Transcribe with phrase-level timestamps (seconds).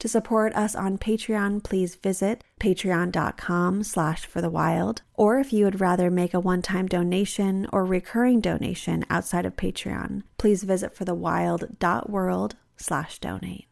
[0.00, 5.02] To support us on Patreon, please visit patreon.com slash for the wild.
[5.14, 10.22] Or if you would rather make a one-time donation or recurring donation outside of Patreon,
[10.38, 13.68] please visit forthewild.world slash donate.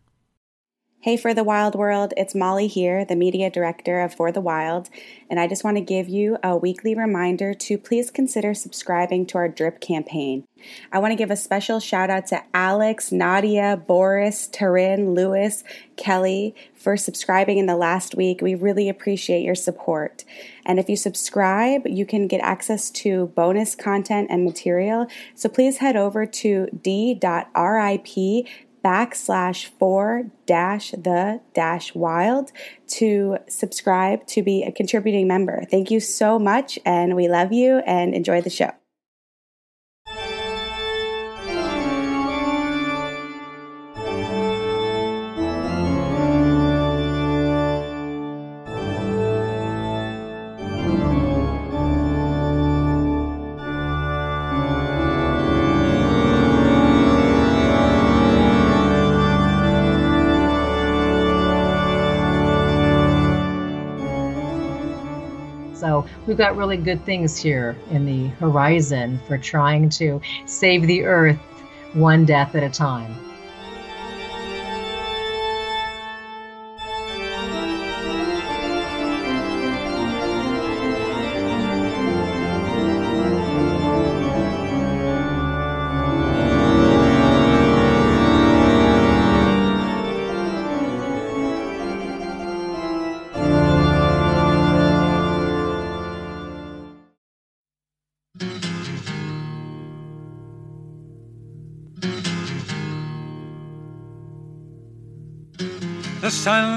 [1.03, 4.89] Hey, For the Wild World, it's Molly here, the media director of For the Wild,
[5.29, 9.39] and I just want to give you a weekly reminder to please consider subscribing to
[9.39, 10.45] our drip campaign.
[10.93, 15.65] I want to give a special shout out to Alex, Nadia, Boris, Tarin, Lewis,
[15.97, 18.41] Kelly for subscribing in the last week.
[18.41, 20.25] We really appreciate your support.
[20.65, 25.09] And if you subscribe, you can get access to bonus content and material.
[25.35, 28.07] So please head over to d.rip
[28.85, 32.53] backslash for dash the dash wild
[32.89, 35.65] to subscribe to be a contributing member.
[35.71, 38.82] Thank you so much, and we love you and enjoy the show.
[66.27, 71.39] We've got really good things here in the horizon for trying to save the earth
[71.93, 73.15] one death at a time.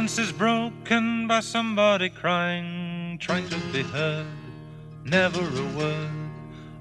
[0.08, 4.28] Silence is broken by somebody crying, trying to be heard.
[5.04, 6.10] Never a word.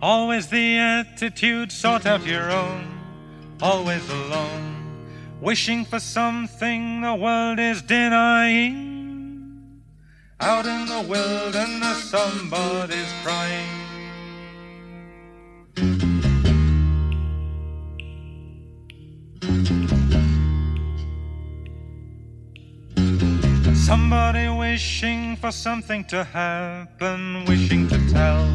[0.03, 2.85] Always the attitude, sort out your own.
[3.63, 4.77] Always alone.
[5.41, 9.81] Wishing for something the world is denying.
[10.41, 13.85] Out in the wilderness, somebody's crying.
[24.25, 28.49] Somebody wishing for something to happen, wishing to tell,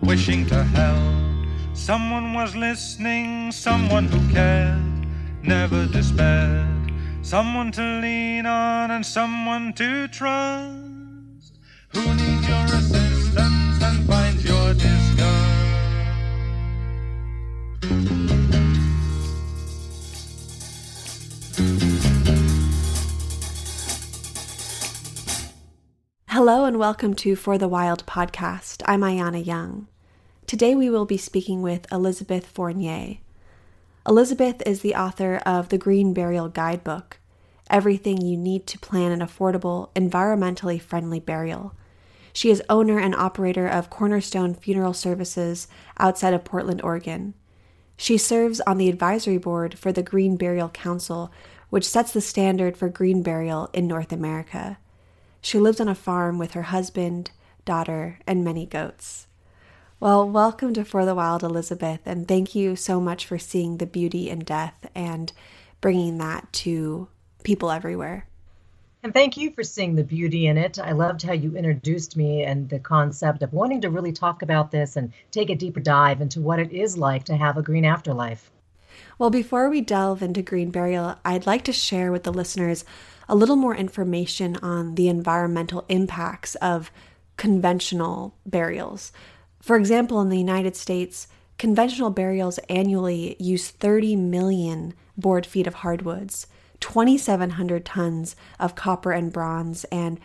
[0.00, 1.76] wishing to help.
[1.76, 5.08] Someone was listening, someone who cared,
[5.42, 6.92] never despaired.
[7.22, 11.58] Someone to lean on and someone to trust.
[11.92, 13.03] Who needs your assistance
[26.46, 28.82] Hello and welcome to For the Wild podcast.
[28.84, 29.88] I'm Ayana Young.
[30.46, 33.16] Today we will be speaking with Elizabeth Fournier.
[34.06, 37.16] Elizabeth is the author of the Green Burial Guidebook
[37.70, 41.74] Everything You Need to Plan an Affordable, Environmentally Friendly Burial.
[42.34, 45.66] She is owner and operator of Cornerstone Funeral Services
[45.98, 47.32] outside of Portland, Oregon.
[47.96, 51.32] She serves on the advisory board for the Green Burial Council,
[51.70, 54.76] which sets the standard for green burial in North America.
[55.44, 57.30] She lives on a farm with her husband,
[57.66, 59.26] daughter, and many goats.
[60.00, 63.84] Well, welcome to For the Wild, Elizabeth, and thank you so much for seeing the
[63.84, 65.34] beauty in death and
[65.82, 67.08] bringing that to
[67.42, 68.26] people everywhere.
[69.02, 70.78] And thank you for seeing the beauty in it.
[70.78, 74.70] I loved how you introduced me and the concept of wanting to really talk about
[74.70, 77.84] this and take a deeper dive into what it is like to have a green
[77.84, 78.50] afterlife.
[79.18, 82.84] Well, before we delve into green burial, I'd like to share with the listeners
[83.28, 86.90] a little more information on the environmental impacts of
[87.36, 89.12] conventional burials.
[89.60, 91.26] For example, in the United States,
[91.58, 96.46] conventional burials annually use 30 million board feet of hardwoods,
[96.80, 100.20] 2,700 tons of copper and bronze, and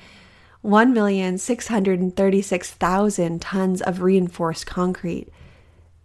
[0.63, 5.30] 1,636,000 tons of reinforced concrete.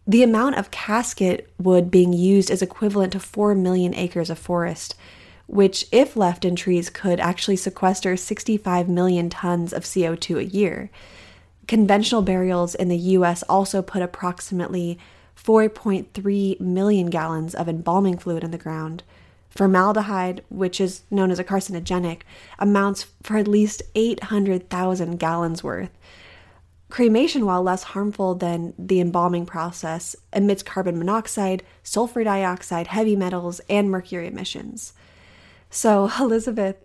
[0.07, 4.95] The amount of casket wood being used is equivalent to 4 million acres of forest,
[5.47, 10.91] which, if left in trees, could actually sequester 65 million tons of CO2 a year.
[11.67, 14.99] Conventional burials in the US also put approximately
[15.37, 19.03] 4.3 million gallons of embalming fluid in the ground.
[19.51, 22.23] Formaldehyde, which is known as a carcinogenic,
[22.59, 25.91] amounts for at least 800,000 gallons worth.
[26.91, 33.61] Cremation, while less harmful than the embalming process, emits carbon monoxide, sulfur dioxide, heavy metals,
[33.69, 34.93] and mercury emissions.
[35.75, 36.77] So, Elizabeth,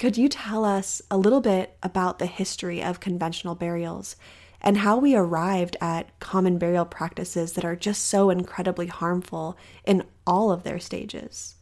[0.00, 4.16] could you tell us a little bit about the history of conventional burials
[4.60, 10.02] and how we arrived at common burial practices that are just so incredibly harmful in
[10.26, 11.54] all of their stages?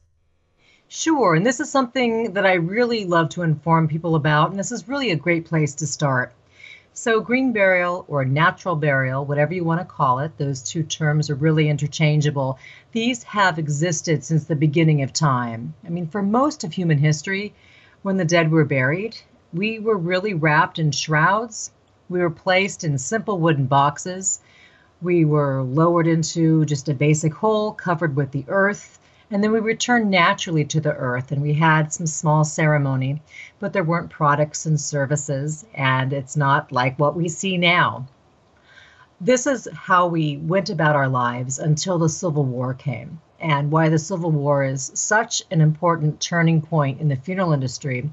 [0.88, 4.72] Sure, and this is something that I really love to inform people about, and this
[4.72, 6.32] is really a great place to start.
[6.92, 11.30] So, green burial or natural burial, whatever you want to call it, those two terms
[11.30, 12.58] are really interchangeable.
[12.92, 15.74] These have existed since the beginning of time.
[15.86, 17.54] I mean, for most of human history,
[18.02, 19.16] when the dead were buried,
[19.52, 21.70] we were really wrapped in shrouds.
[22.08, 24.40] We were placed in simple wooden boxes.
[25.00, 28.99] We were lowered into just a basic hole covered with the earth.
[29.30, 33.22] And then we returned naturally to the earth and we had some small ceremony,
[33.60, 38.06] but there weren't products and services, and it's not like what we see now.
[39.20, 43.88] This is how we went about our lives until the Civil War came and why
[43.88, 48.10] the Civil War is such an important turning point in the funeral industry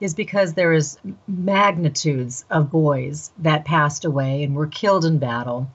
[0.00, 0.98] is because there is
[1.28, 5.70] magnitudes of boys that passed away and were killed in battle.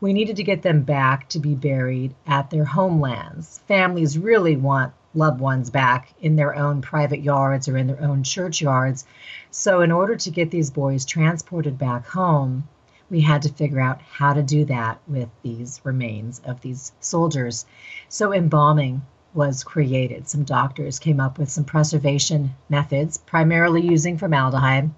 [0.00, 3.60] We needed to get them back to be buried at their homelands.
[3.68, 8.22] Families really want loved ones back in their own private yards or in their own
[8.22, 9.04] churchyards.
[9.50, 12.68] So, in order to get these boys transported back home,
[13.10, 17.66] we had to figure out how to do that with these remains of these soldiers.
[18.08, 19.02] So embalming
[19.34, 20.28] was created.
[20.28, 24.90] Some doctors came up with some preservation methods, primarily using formaldehyde.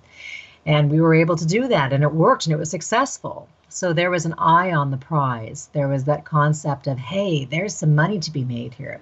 [0.65, 3.49] And we were able to do that, and it worked, and it was successful.
[3.69, 5.71] So there was an eye on the prize.
[5.73, 9.01] There was that concept of, hey, there's some money to be made here.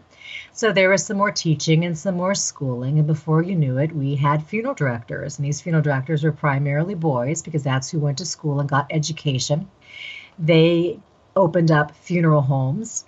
[0.52, 2.98] So there was some more teaching and some more schooling.
[2.98, 5.38] And before you knew it, we had funeral directors.
[5.38, 8.86] And these funeral directors were primarily boys because that's who went to school and got
[8.90, 9.68] education.
[10.38, 11.00] They
[11.34, 13.04] opened up funeral homes.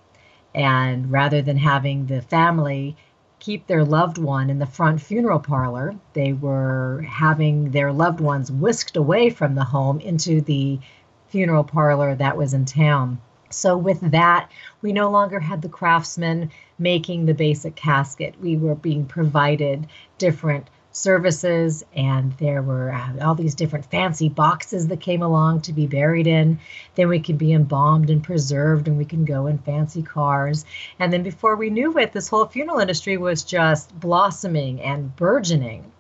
[0.55, 2.96] And rather than having the family
[3.43, 8.53] keep their loved one in the front funeral parlor, they were having their loved ones
[8.53, 10.79] whisked away from the home into the
[11.27, 13.21] funeral parlor that was in town.
[13.50, 14.49] So, with that,
[14.81, 18.41] we no longer had the craftsmen making the basic casket.
[18.41, 24.89] We were being provided different services, and there were uh, all these different fancy boxes
[24.89, 26.59] that came along to be buried in.
[26.94, 30.65] Then we could be embalmed and preserved, and we can go in fancy cars.
[30.99, 35.91] And then before we knew it, this whole funeral industry was just blossoming and burgeoning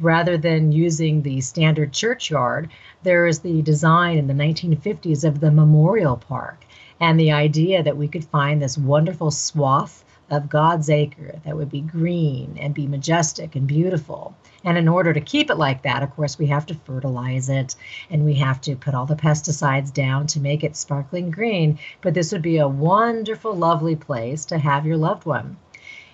[0.00, 2.68] rather than using the standard churchyard,
[3.02, 6.64] there is the design in the 1950s of the memorial park
[7.00, 11.70] and the idea that we could find this wonderful swath of God's acre that would
[11.70, 14.34] be green and be majestic and beautiful.
[14.64, 17.76] And in order to keep it like that, of course, we have to fertilize it
[18.08, 21.78] and we have to put all the pesticides down to make it sparkling green.
[22.00, 25.58] But this would be a wonderful, lovely place to have your loved one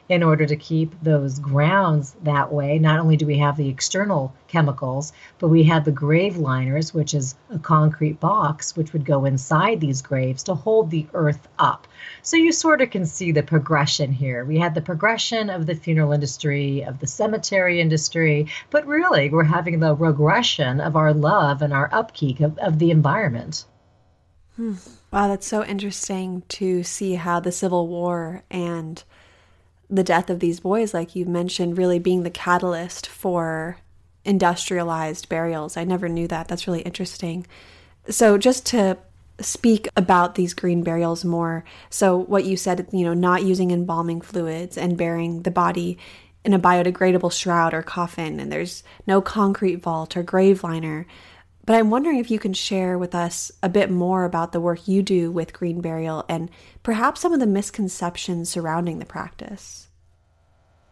[0.08, 2.78] in order to keep those grounds that way.
[2.78, 7.12] Not only do we have the external chemicals, but we had the grave liners, which
[7.12, 11.86] is a concrete box which would go inside these graves to hold the earth up.
[12.22, 14.44] So you sort of can see the progression here.
[14.44, 19.44] We had the progression of the funeral industry, of the cemetery industry, but really we're
[19.44, 23.66] having the regression of our love and our upkeep of, of the environment.
[24.56, 24.74] Hmm.
[25.12, 29.02] Wow, that's so interesting to see how the Civil War and
[29.90, 33.78] the death of these boys, like you mentioned, really being the catalyst for
[34.24, 35.76] industrialized burials.
[35.76, 36.48] I never knew that.
[36.48, 37.46] That's really interesting.
[38.08, 38.98] So, just to
[39.40, 41.64] speak about these green burials more.
[41.90, 45.98] So, what you said, you know, not using embalming fluids and burying the body
[46.44, 51.06] in a biodegradable shroud or coffin, and there's no concrete vault or grave liner.
[51.68, 54.88] But I'm wondering if you can share with us a bit more about the work
[54.88, 56.48] you do with green burial and
[56.82, 59.88] perhaps some of the misconceptions surrounding the practice.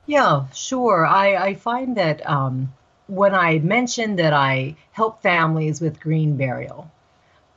[0.05, 1.07] Yeah, sure.
[1.07, 2.75] I, I find that um,
[3.07, 6.93] when I mention that I help families with green burial,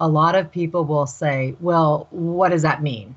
[0.02, 3.16] a lot of people will say, well, what does that mean?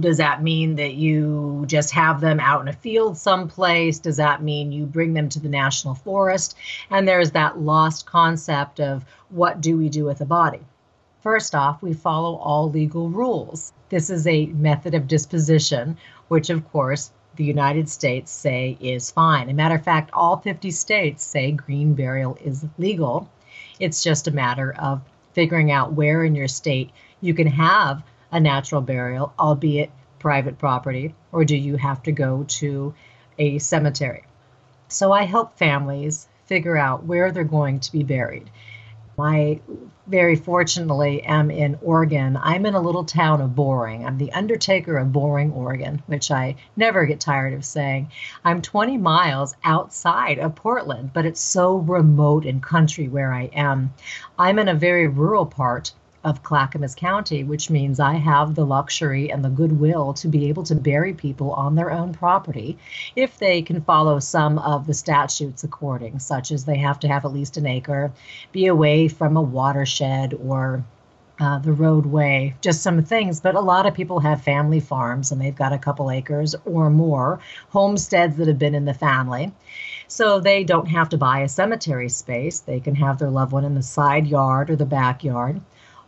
[0.00, 3.98] Does that mean that you just have them out in a field someplace?
[3.98, 6.56] Does that mean you bring them to the national forest?
[6.90, 10.60] And there's that lost concept of what do we do with a body?
[11.22, 13.72] First off, we follow all legal rules.
[13.88, 15.96] This is a method of disposition,
[16.28, 19.48] which, of course, the United States say is fine.
[19.48, 23.30] A matter of fact, all 50 states say green burial is legal.
[23.80, 25.00] It's just a matter of
[25.34, 31.14] figuring out where in your state you can have a natural burial, albeit private property,
[31.32, 32.94] or do you have to go to
[33.38, 34.24] a cemetery?
[34.88, 38.50] So I help families figure out where they're going to be buried.
[39.18, 39.60] I
[40.06, 42.36] very fortunately am in Oregon.
[42.36, 44.04] I'm in a little town of Boring.
[44.04, 48.10] I'm the undertaker of Boring, Oregon, which I never get tired of saying.
[48.44, 53.94] I'm 20 miles outside of Portland, but it's so remote and country where I am.
[54.38, 55.92] I'm in a very rural part
[56.24, 60.62] of Clackamas County, which means I have the luxury and the goodwill to be able
[60.64, 62.78] to bury people on their own property
[63.14, 67.24] if they can follow some of the statutes according, such as they have to have
[67.24, 68.10] at least an acre,
[68.52, 70.82] be away from a watershed or
[71.40, 73.40] uh, the roadway, just some things.
[73.40, 76.90] But a lot of people have family farms and they've got a couple acres or
[76.90, 77.40] more,
[77.70, 79.52] homesteads that have been in the family.
[80.06, 82.60] So they don't have to buy a cemetery space.
[82.60, 85.60] They can have their loved one in the side yard or the backyard.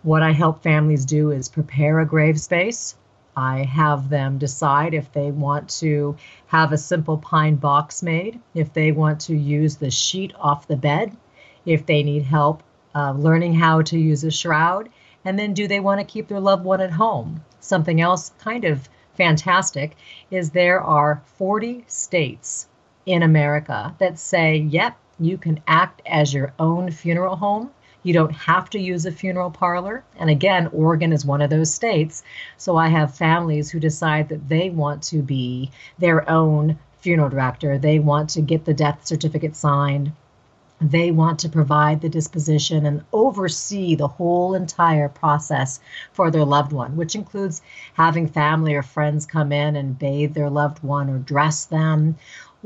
[0.06, 2.94] What I help families do is prepare a grave space.
[3.36, 6.14] I have them decide if they want to
[6.46, 10.76] have a simple pine box made, if they want to use the sheet off the
[10.76, 11.16] bed,
[11.64, 12.62] if they need help
[12.94, 14.90] uh, learning how to use a shroud,
[15.25, 17.44] and then do they want to keep their loved one at home?
[17.58, 19.96] Something else kind of fantastic
[20.30, 22.68] is there are 40 states
[23.06, 27.72] in America that say, yep, you can act as your own funeral home
[28.06, 30.04] you don't have to use a funeral parlor.
[30.16, 32.22] And again, Oregon is one of those states.
[32.56, 37.78] So I have families who decide that they want to be their own funeral director.
[37.78, 40.12] They want to get the death certificate signed.
[40.80, 45.80] They want to provide the disposition and oversee the whole entire process
[46.12, 47.60] for their loved one, which includes
[47.94, 52.16] having family or friends come in and bathe their loved one or dress them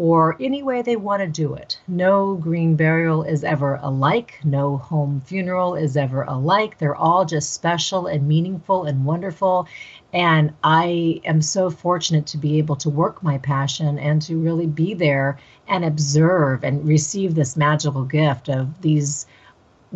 [0.01, 1.79] or any way they want to do it.
[1.87, 4.41] No green burial is ever alike.
[4.43, 6.79] No home funeral is ever alike.
[6.79, 9.69] They're all just special and meaningful and wonderful.
[10.15, 14.67] And I am so fortunate to be able to work my passion and to really
[14.67, 15.39] be there
[15.69, 19.27] and observe and receive this magical gift of these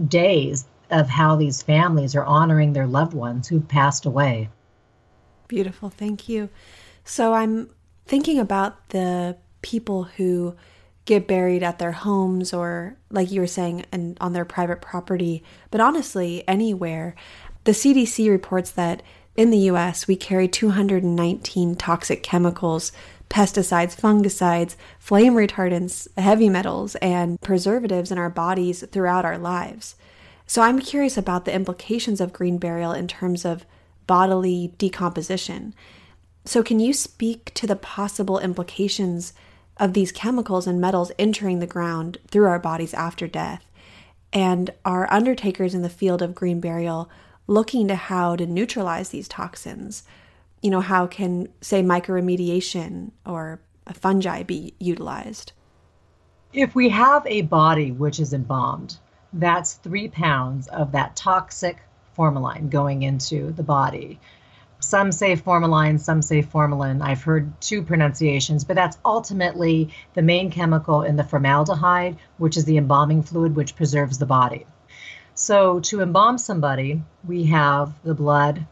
[0.06, 4.50] days of how these families are honoring their loved ones who've passed away.
[5.48, 5.88] Beautiful.
[5.88, 6.50] Thank you.
[7.04, 7.70] So I'm
[8.04, 10.54] thinking about the people who
[11.06, 15.42] get buried at their homes or like you were saying and on their private property
[15.70, 17.14] but honestly anywhere.
[17.64, 19.02] The CDC reports that
[19.36, 22.92] in the US we carry 219 toxic chemicals
[23.30, 29.96] pesticides fungicides flame retardants heavy metals and preservatives in our bodies throughout our lives.
[30.46, 33.64] So i'm curious about the implications of green burial in terms of
[34.06, 35.74] bodily decomposition.
[36.44, 39.32] So can you speak to the possible implications
[39.76, 43.64] of these chemicals and metals entering the ground through our bodies after death.
[44.32, 47.10] And our undertakers in the field of green burial
[47.46, 50.04] looking to how to neutralize these toxins?
[50.62, 53.60] You know, how can, say, mycoremediation or
[53.92, 55.52] fungi be utilized?
[56.52, 58.96] If we have a body which is embalmed,
[59.32, 61.78] that's three pounds of that toxic
[62.14, 64.20] formalin going into the body.
[64.84, 67.00] Some say formalin, some say formalin.
[67.00, 72.66] I've heard two pronunciations, but that's ultimately the main chemical in the formaldehyde, which is
[72.66, 74.66] the embalming fluid which preserves the body.
[75.32, 78.66] So, to embalm somebody, we have the blood,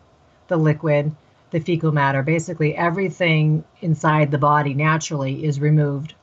[0.48, 1.16] the liquid,
[1.50, 2.22] the fecal matter.
[2.22, 6.14] Basically, everything inside the body naturally is removed.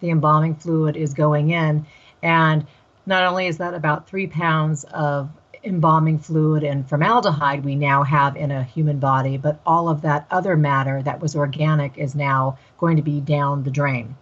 [0.00, 1.86] The embalming fluid is going in.
[2.22, 2.66] And
[3.04, 5.30] not only is that about three pounds of
[5.64, 10.26] embalming fluid and formaldehyde we now have in a human body, but all of that
[10.30, 14.16] other matter that was organic is now going to be down the drain.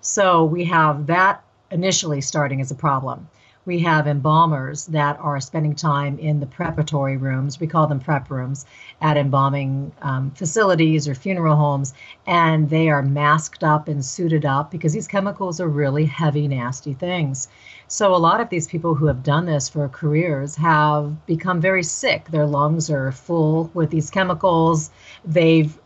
[0.00, 3.28] So we have that initially starting as a problem
[3.66, 7.58] we have embalmers that are spending time in the preparatory rooms.
[7.58, 8.66] We call them prep rooms
[9.00, 11.94] at embalming um, facilities or funeral homes,
[12.26, 16.92] and they are masked up and suited up because these chemicals are really heavy, nasty
[16.92, 17.48] things.
[17.88, 21.82] So, a lot of these people who have done this for careers have become very
[21.82, 22.28] sick.
[22.30, 24.90] Their lungs are full with these chemicals.
[25.24, 25.78] They've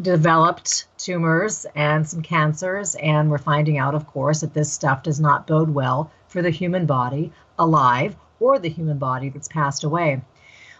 [0.00, 5.20] developed tumors and some cancers, and we're finding out, of course, that this stuff does
[5.20, 10.22] not bode well for the human body alive or the human body that's passed away.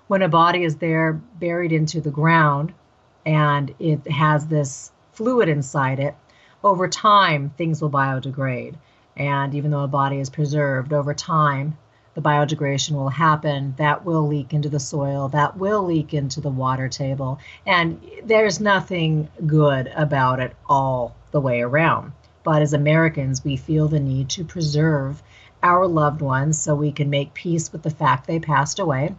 [0.08, 2.72] When a body is there buried into the ground
[3.24, 6.16] and it has this fluid inside it,
[6.64, 8.74] over time things will biodegrade.
[9.16, 11.76] And even though a body is preserved, over time
[12.14, 16.50] the biodegradation will happen, that will leak into the soil, that will leak into the
[16.50, 17.38] water table.
[17.66, 22.12] And there's nothing good about it all the way around.
[22.44, 25.22] But as Americans, we feel the need to preserve
[25.62, 29.14] our loved ones so we can make peace with the fact they passed away.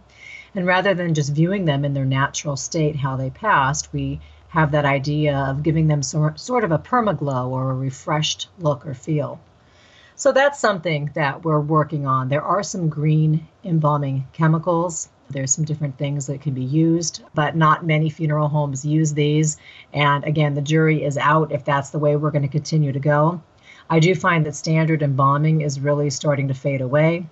[0.54, 4.70] And rather than just viewing them in their natural state, how they passed, we have
[4.70, 9.40] that idea of giving them sort of a permaglow or a refreshed look or feel.
[10.16, 12.28] So that's something that we're working on.
[12.28, 15.08] There are some green embalming chemicals.
[15.28, 19.56] There's some different things that can be used, but not many funeral homes use these.
[19.92, 23.00] And again, the jury is out if that's the way we're going to continue to
[23.00, 23.42] go.
[23.94, 27.28] I do find that standard embalming is really starting to fade away.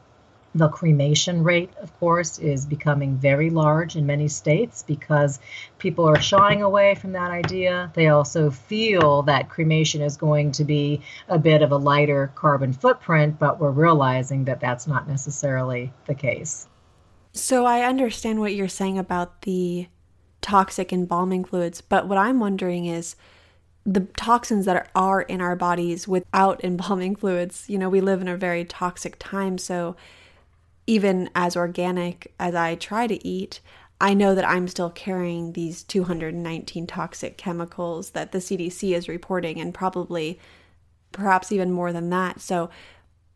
[0.54, 5.40] The cremation rate, of course, is becoming very large in many states because
[5.78, 7.90] people are shying away from that idea.
[7.95, 12.73] They also feel that cremation is going to be a bit of a lighter carbon
[12.73, 16.69] footprint, but we're realizing that that's not necessarily the case.
[17.33, 19.88] So I understand what you're saying about the
[20.42, 23.16] toxic embalming fluids, but what I'm wondering is
[23.85, 27.69] the toxins that are, in our bodies without embalming fluids.
[27.69, 29.97] You know, we live in a very toxic time, so
[30.87, 33.61] even as organic as I try to eat,
[34.01, 39.61] I know that I'm still carrying these 219 toxic chemicals that the CDC is reporting,
[39.61, 40.39] and probably
[41.12, 42.41] perhaps even more than that.
[42.41, 42.71] So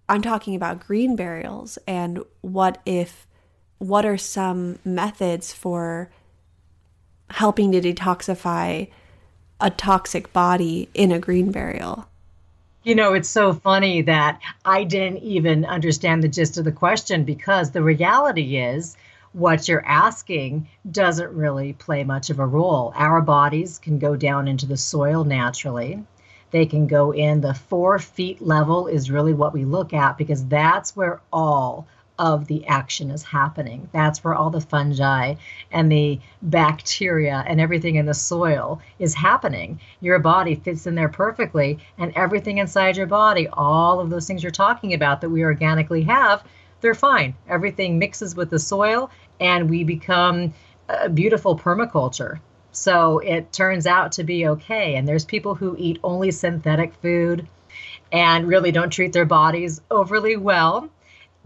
[0.08, 3.26] I'm talking about green burials and what if,
[3.78, 6.10] what are some methods for
[7.30, 8.88] helping to detoxify
[9.60, 12.06] a toxic body in a green burial?
[12.82, 17.24] You know, it's so funny that I didn't even understand the gist of the question
[17.24, 18.96] because the reality is
[19.32, 22.92] what you're asking doesn't really play much of a role.
[22.94, 26.02] Our bodies can go down into the soil naturally.
[26.52, 30.46] They can go in the four feet level, is really what we look at because
[30.46, 33.88] that's where all of the action is happening.
[33.92, 35.34] That's where all the fungi
[35.70, 39.80] and the bacteria and everything in the soil is happening.
[40.00, 44.42] Your body fits in there perfectly, and everything inside your body, all of those things
[44.42, 46.42] you're talking about that we organically have,
[46.80, 47.34] they're fine.
[47.48, 50.54] Everything mixes with the soil, and we become
[50.88, 52.40] a beautiful permaculture.
[52.72, 54.96] So it turns out to be okay.
[54.96, 57.46] And there's people who eat only synthetic food
[58.12, 60.90] and really don't treat their bodies overly well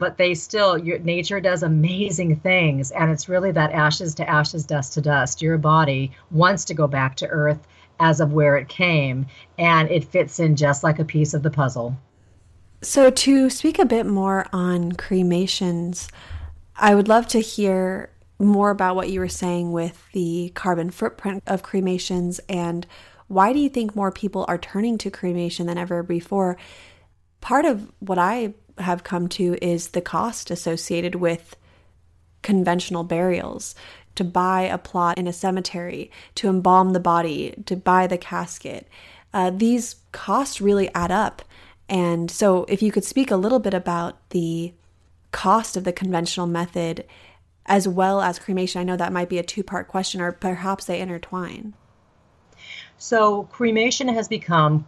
[0.00, 2.90] but they still your nature does amazing things.
[2.90, 5.40] And it's really that ashes to ashes dust to dust.
[5.40, 7.68] Your body wants to go back to earth
[8.00, 9.26] as of where it came
[9.58, 11.96] and it fits in just like a piece of the puzzle.
[12.82, 16.08] So to speak a bit more on cremations
[16.82, 21.42] i would love to hear more about what you were saying with the carbon footprint
[21.46, 22.86] of cremations and
[23.30, 26.56] why do you think more people are turning to cremation than ever before?
[27.40, 31.56] Part of what i have come to is the cost associated with
[32.42, 33.74] conventional burials
[34.14, 38.88] to buy a plot in a cemetery, to embalm the body, to buy the casket.
[39.32, 41.42] Uh, these costs really add up.
[41.88, 44.72] And so, if you could speak a little bit about the
[45.32, 47.04] cost of the conventional method
[47.66, 50.84] as well as cremation, I know that might be a two part question, or perhaps
[50.84, 51.74] they intertwine.
[52.98, 54.86] So, cremation has become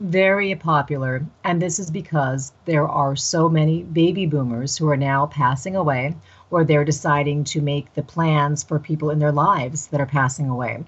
[0.00, 5.26] very popular, and this is because there are so many baby boomers who are now
[5.26, 6.14] passing away,
[6.50, 10.48] or they're deciding to make the plans for people in their lives that are passing
[10.48, 10.82] away.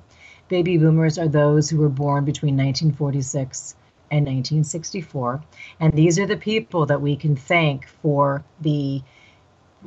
[0.49, 3.77] Baby boomers are those who were born between 1946
[4.11, 5.43] and 1964,
[5.81, 9.03] and these are the people that we can thank for the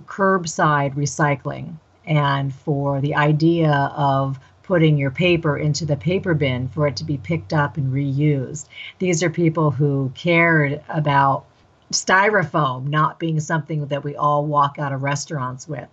[0.06, 6.86] curbside recycling and for the idea of putting your paper into the paper bin for
[6.86, 8.68] it to be picked up and reused.
[9.00, 11.46] These are people who cared about
[11.92, 15.88] styrofoam not being something that we all walk out of restaurants with.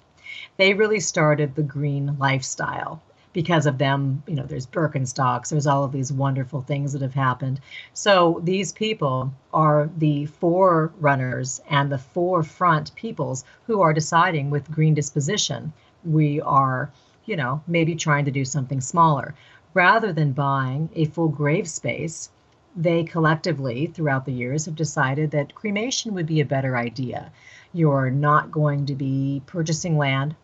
[0.59, 3.01] They really started the green lifestyle
[3.33, 7.15] because of them, you know, there's Birkenstocks, there's all of these wonderful things that have
[7.15, 7.59] happened.
[7.95, 14.93] So these people are the forerunners and the forefront peoples who are deciding with green
[14.93, 15.73] disposition.
[16.05, 16.91] We are
[17.27, 19.35] you know, maybe trying to do something smaller.
[19.75, 22.31] Rather than buying a full grave space,
[22.77, 27.31] they collectively, throughout the years, have decided that cremation would be a better idea.
[27.73, 30.35] You're not going to be purchasing land,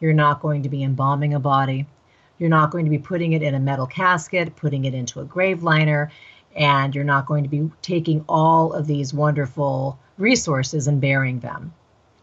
[0.00, 1.86] you're not going to be embalming a body,
[2.38, 5.24] you're not going to be putting it in a metal casket, putting it into a
[5.24, 6.10] grave liner,
[6.56, 11.72] and you're not going to be taking all of these wonderful resources and burying them.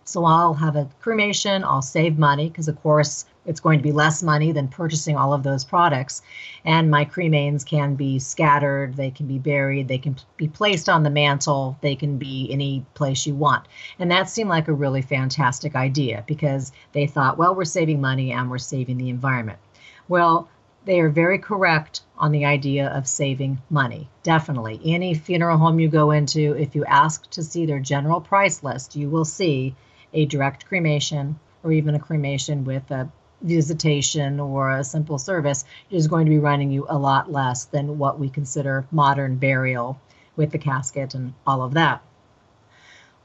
[0.08, 3.92] So I'll have a cremation, I'll save money because, of course, it's going to be
[3.92, 6.22] less money than purchasing all of those products.
[6.64, 11.04] And my cremains can be scattered, they can be buried, they can be placed on
[11.04, 13.68] the mantle, they can be any place you want.
[14.00, 18.32] And that seemed like a really fantastic idea because they thought, well, we're saving money
[18.32, 19.60] and we're saving the environment.
[20.08, 20.48] Well,
[20.86, 24.08] they are very correct on the idea of saving money.
[24.24, 24.80] Definitely.
[24.86, 28.96] Any funeral home you go into, if you ask to see their general price list,
[28.96, 29.76] you will see
[30.14, 33.10] a direct cremation or even a cremation with a
[33.42, 37.98] visitation or a simple service is going to be running you a lot less than
[37.98, 40.00] what we consider modern burial
[40.36, 42.02] with the casket and all of that.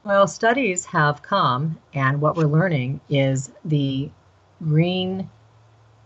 [0.03, 4.09] Well, studies have come, and what we're learning is the
[4.61, 5.29] green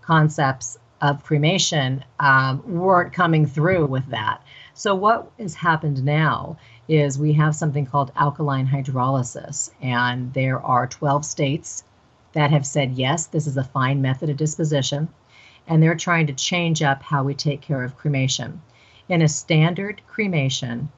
[0.02, 4.42] concepts of cremation um, weren't coming through with that.
[4.74, 6.58] So, what has happened now
[6.88, 11.84] is we have something called alkaline hydrolysis, and there are 12 states
[12.34, 15.08] that have said, yes, this is a fine method of disposition,
[15.68, 18.62] and they're trying to change up how we take care of cremation.
[19.10, 20.90] In a standard cremation,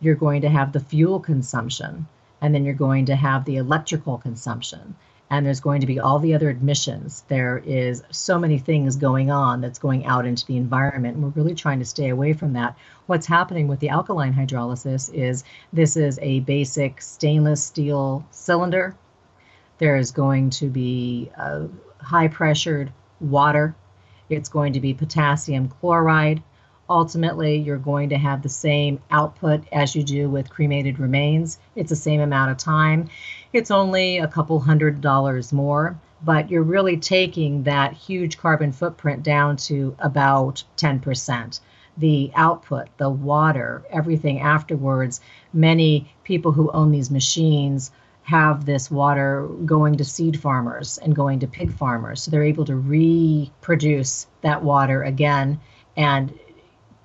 [0.00, 2.06] you're going to have the fuel consumption,
[2.40, 4.94] and then you're going to have the electrical consumption,
[5.28, 7.24] and there's going to be all the other emissions.
[7.28, 11.30] There is so many things going on that's going out into the environment, and we're
[11.30, 12.76] really trying to stay away from that.
[13.06, 18.96] What's happening with the alkaline hydrolysis is this is a basic stainless steel cylinder.
[19.78, 21.66] There is going to be uh,
[22.00, 23.74] high pressured water.
[24.30, 26.42] It's going to be potassium chloride.
[26.88, 31.58] Ultimately, you're going to have the same output as you do with cremated remains.
[31.74, 33.08] It's the same amount of time
[33.52, 39.22] it's only a couple hundred dollars more, but you're really taking that huge carbon footprint
[39.22, 41.60] down to about 10%.
[41.98, 45.20] The output, the water, everything afterwards,
[45.52, 47.90] many people who own these machines
[48.24, 52.22] have this water going to seed farmers and going to pig farmers.
[52.22, 55.60] So they're able to reproduce that water again
[55.96, 56.36] and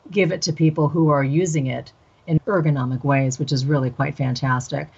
[0.10, 1.94] give it to people who are using it
[2.28, 4.90] in ergonomic ways, which is really quite fantastic.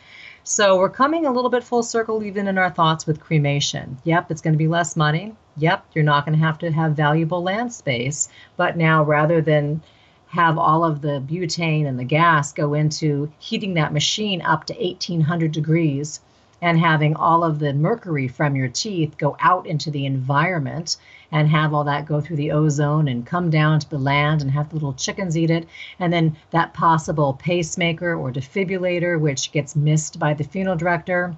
[0.45, 3.97] So we're coming a little bit full circle even in our thoughts with cremation.
[4.03, 5.35] Yep, it's going to be less money.
[5.55, 8.27] Yep, you're not going to have to have valuable land space.
[8.57, 9.81] But now rather than
[10.27, 14.73] have all of the butane and the gas go into heating that machine up to
[14.73, 16.19] 1800 degrees
[16.61, 20.97] and having all of the mercury from your teeth go out into the environment
[21.33, 24.51] and have all that go through the ozone and come down to the land and
[24.51, 25.67] have the little chickens eat it.
[25.99, 31.35] And then that possible pacemaker or defibrillator, which gets missed by the funeral director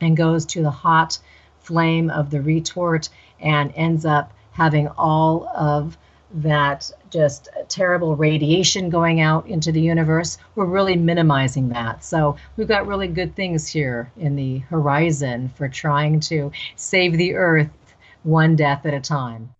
[0.00, 1.18] and goes to the hot
[1.60, 5.98] flame of the retort and ends up having all of
[6.36, 10.38] that just terrible radiation going out into the universe.
[10.54, 12.02] We're really minimizing that.
[12.02, 17.34] So we've got really good things here in the horizon for trying to save the
[17.34, 17.68] earth
[18.24, 19.54] one death at a time.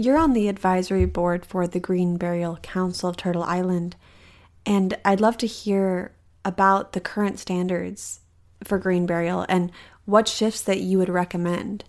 [0.00, 3.96] You're on the advisory board for the Green Burial Council of Turtle Island,
[4.64, 8.20] and I'd love to hear about the current standards
[8.64, 9.70] for green burial and
[10.06, 11.84] what shifts that you would recommend.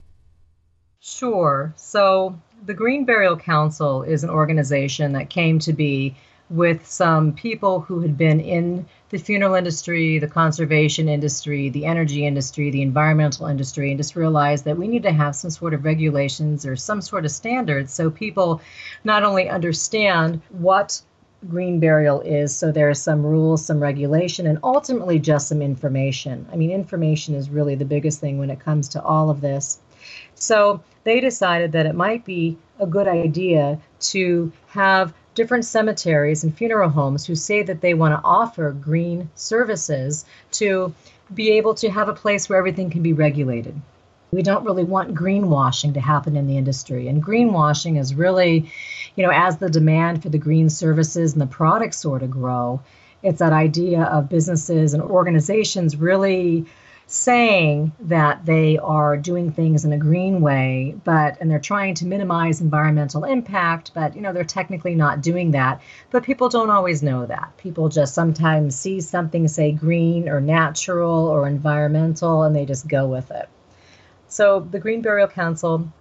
[1.00, 1.74] Sure.
[1.78, 6.17] So, the Green Burial Council is an organization that came to be
[6.52, 12.26] with some people who had been in the funeral industry, the conservation industry, the energy
[12.26, 15.86] industry, the environmental industry, and just realized that we need to have some sort of
[15.86, 18.62] regulations or some sort of standards so people
[19.06, 21.02] not only understand what
[21.50, 26.46] green burial is, so there are some rules, some regulation, and ultimately just some information.
[26.52, 29.80] I mean, information is really the biggest thing when it comes to all of this.
[30.36, 36.56] So they decided that it might be a good idea to have different cemeteries and
[36.56, 40.94] funeral homes who say that they want to offer green services to
[41.34, 43.80] be able to have a place where everything can be regulated.
[44.32, 47.08] We don't really want greenwashing to happen in the industry.
[47.08, 48.72] And greenwashing is really,
[49.15, 52.82] you know, as the demand for the green services and the products sort of grow,
[53.24, 56.65] It's that idea of businesses and organizations really
[57.12, 62.06] saying that they are doing things in a green way but and they're trying to
[62.06, 65.82] minimize environmental impact but you know they're technically not doing that.
[66.10, 67.52] But people don't always know that.
[67.58, 73.08] People just sometimes see something say green or natural or environmental and they just go
[73.08, 73.50] with it.
[74.28, 75.91] So the green burial council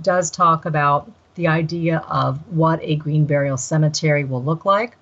[0.00, 4.96] does talk about the idea of what a green burial cemetery will look like.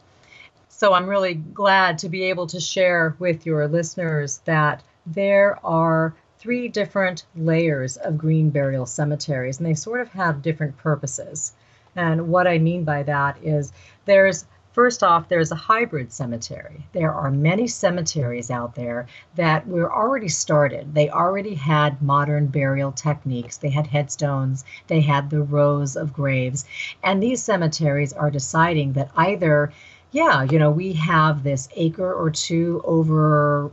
[0.68, 6.14] So i'm really glad to be able to share with your listeners that there are
[6.38, 11.52] three different layers of green burial cemeteries, and they sort of have different purposes.
[11.96, 13.72] And what I mean by that is
[14.04, 16.84] there's First off, there's a hybrid cemetery.
[16.90, 20.94] There are many cemeteries out there that were already started.
[20.96, 23.56] They already had modern burial techniques.
[23.56, 26.64] They had headstones, they had the rows of graves.
[27.04, 29.72] And these cemeteries are deciding that either,
[30.10, 33.70] yeah, you know, we have this acre or two over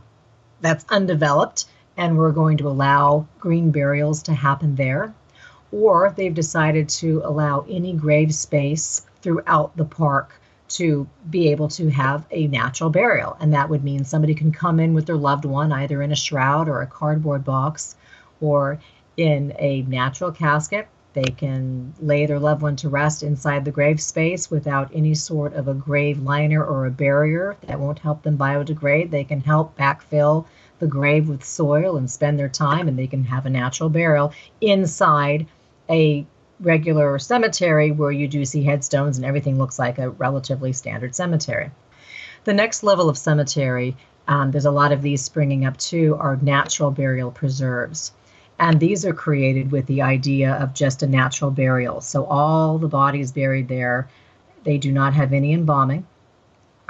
[0.62, 5.14] that's undeveloped and we're going to allow green burials to happen there.
[5.70, 11.90] Or they've decided to allow any grave space throughout the park to be able to
[11.90, 13.36] have a natural burial.
[13.40, 16.16] And that would mean somebody can come in with their loved one either in a
[16.16, 17.96] shroud or a cardboard box
[18.40, 18.80] or
[19.16, 20.88] in a natural casket.
[21.14, 25.52] They can lay their loved one to rest inside the grave space without any sort
[25.52, 29.10] of a grave liner or a barrier that won't help them biodegrade.
[29.10, 30.46] They can help backfill
[30.78, 34.32] the grave with soil and spend their time, and they can have a natural burial
[34.60, 35.46] inside
[35.90, 36.26] a
[36.60, 41.70] regular cemetery where you do see headstones and everything looks like a relatively standard cemetery.
[42.44, 43.96] The next level of cemetery,
[44.28, 48.12] um, there's a lot of these springing up too, are natural burial preserves.
[48.58, 52.00] And these are created with the idea of just a natural burial.
[52.00, 54.08] So all the bodies buried there,
[54.64, 56.06] they do not have any embalming.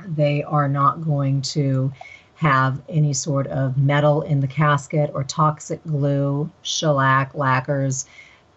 [0.07, 1.93] They are not going to
[2.35, 8.05] have any sort of metal in the casket or toxic glue, shellac, lacquers.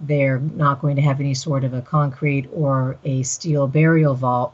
[0.02, 4.54] They're not going to have any sort of a concrete or a steel burial vault.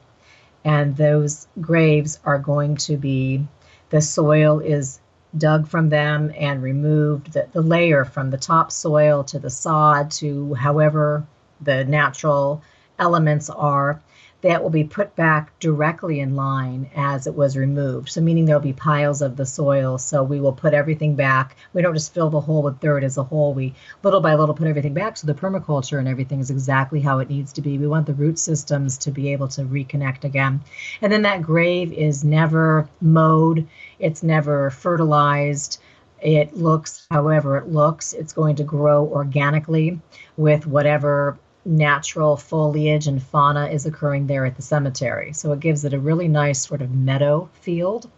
[0.64, 3.48] And those graves are going to be,
[3.90, 5.01] the soil is
[5.38, 10.54] dug from them and removed the, the layer from the topsoil to the sod to
[10.56, 11.26] however
[11.62, 12.62] the natural
[13.00, 14.02] elements are
[14.42, 18.10] that will be put back directly in line as it was removed.
[18.10, 19.98] So, meaning there'll be piles of the soil.
[19.98, 21.56] So, we will put everything back.
[21.74, 23.54] We don't just fill the hole with dirt as a whole.
[23.54, 23.74] We
[24.04, 25.18] little by little put everything back.
[25.18, 27.78] So, the permaculture and everything is exactly how it needs to be.
[27.78, 30.62] We want the root systems to be able to reconnect again.
[31.02, 33.68] And then that grave is never mowed,
[34.00, 35.80] it's never fertilized.
[36.22, 38.14] It looks however it looks.
[38.14, 40.00] It's going to grow organically
[40.38, 45.34] with whatever natural foliage and fauna is occurring there at the cemetery.
[45.34, 48.10] So it gives it a really nice sort of meadow field,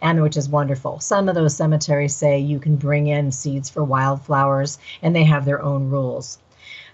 [0.00, 1.00] and which is wonderful.
[1.00, 5.44] Some of those cemeteries say you can bring in seeds for wildflowers, and they have
[5.44, 6.38] their own rules.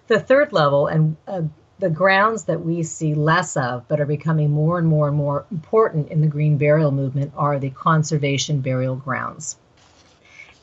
[0.09, 1.42] The third level, and uh,
[1.78, 5.44] the grounds that we see less of but are becoming more and more and more
[5.50, 9.57] important in the green burial movement are the conservation burial grounds.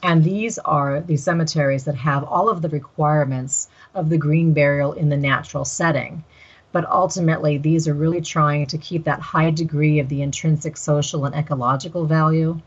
[0.04, 4.94] And these are the cemeteries that have all of the requirements of the green burial
[4.94, 6.24] in the natural setting.
[6.72, 11.26] But ultimately, these are really trying to keep that high degree of the intrinsic social
[11.26, 12.60] and ecological value.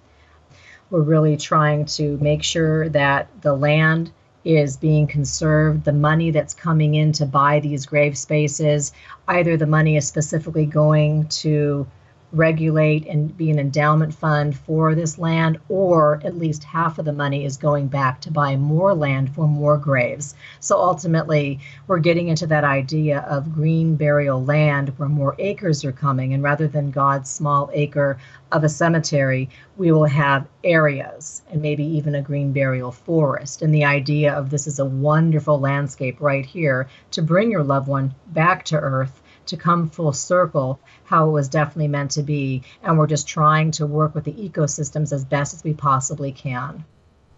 [0.91, 4.13] We're really trying to make sure that the land
[4.45, 5.85] is being conserved.
[5.85, 8.93] The money that's coming in to buy these grave spaces,
[9.27, 11.87] either the money is specifically going to
[12.35, 17.13] regulate and be an endowment fund for this land, or at least half of the
[17.13, 20.35] money is going back to buy more land for more graves.
[20.61, 25.93] So ultimately, we're getting into that idea of green burial land where more acres are
[25.93, 28.19] coming, and rather than God's small acre
[28.53, 33.63] of a cemetery, we will have areas and maybe even a green burial forest.
[33.63, 37.89] And the idea of this is a wonderful landscape right here to bring your loved
[37.89, 42.63] one back to earth to come full circle how it was definitely meant to be.
[42.83, 46.85] And we're just trying to work with the ecosystems as best as we possibly can.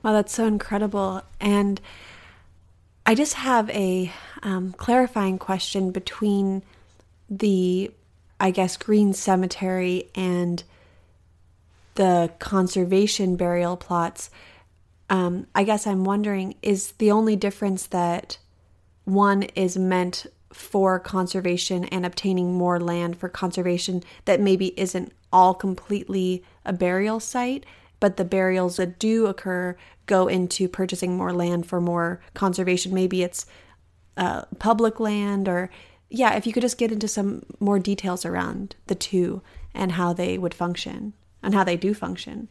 [0.03, 1.23] Wow, that's so incredible.
[1.41, 1.81] And
[3.05, 6.63] I just have a um, clarifying question between
[7.29, 7.91] the,
[8.39, 10.63] I guess, green cemetery and
[11.95, 14.31] the conservation burial plots.
[15.09, 18.39] Um, I guess I'm wondering is the only difference that
[19.05, 25.55] one is meant for conservation and obtaining more land for conservation that maybe isn't all
[25.55, 27.67] completely a burial site,
[28.01, 32.95] but the burials that do occur go into purchasing more land for more conservation.
[32.95, 33.45] Maybe it's
[34.17, 35.71] uh, public land, or
[36.09, 39.43] yeah, if you could just get into some more details around the two
[39.75, 42.49] and how they would function, and how they do function.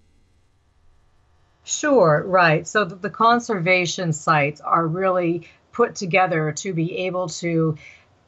[1.63, 2.67] Sure, right.
[2.67, 7.75] So the, the conservation sites are really put together to be able to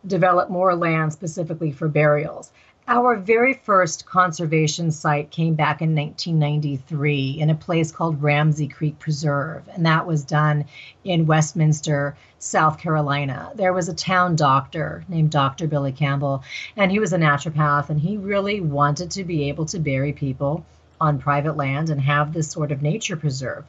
[0.06, 2.52] develop more land specifically for burials.
[2.90, 8.98] Our very first conservation site came back in 1993 in a place called Ramsey Creek
[8.98, 10.64] Preserve, and that was done
[11.04, 13.52] in Westminster, South Carolina.
[13.56, 15.68] There was a town doctor named Dr.
[15.68, 16.44] Billy Campbell,
[16.78, 20.66] and he was a naturopath, and he really wanted to be able to bury people
[21.02, 23.66] on private land and have this sort of nature preserve.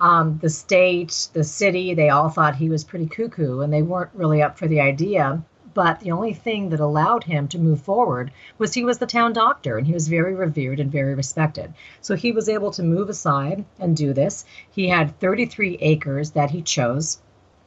[0.00, 4.10] Um, the state, the city, they all thought he was pretty cuckoo, and they weren't
[4.14, 5.42] really up for the idea
[5.74, 9.32] but the only thing that allowed him to move forward was he was the town
[9.32, 11.72] doctor and he was very revered and very respected.
[12.00, 14.44] So he was able to move aside and do this.
[14.70, 17.18] He had 33 acres that he chose.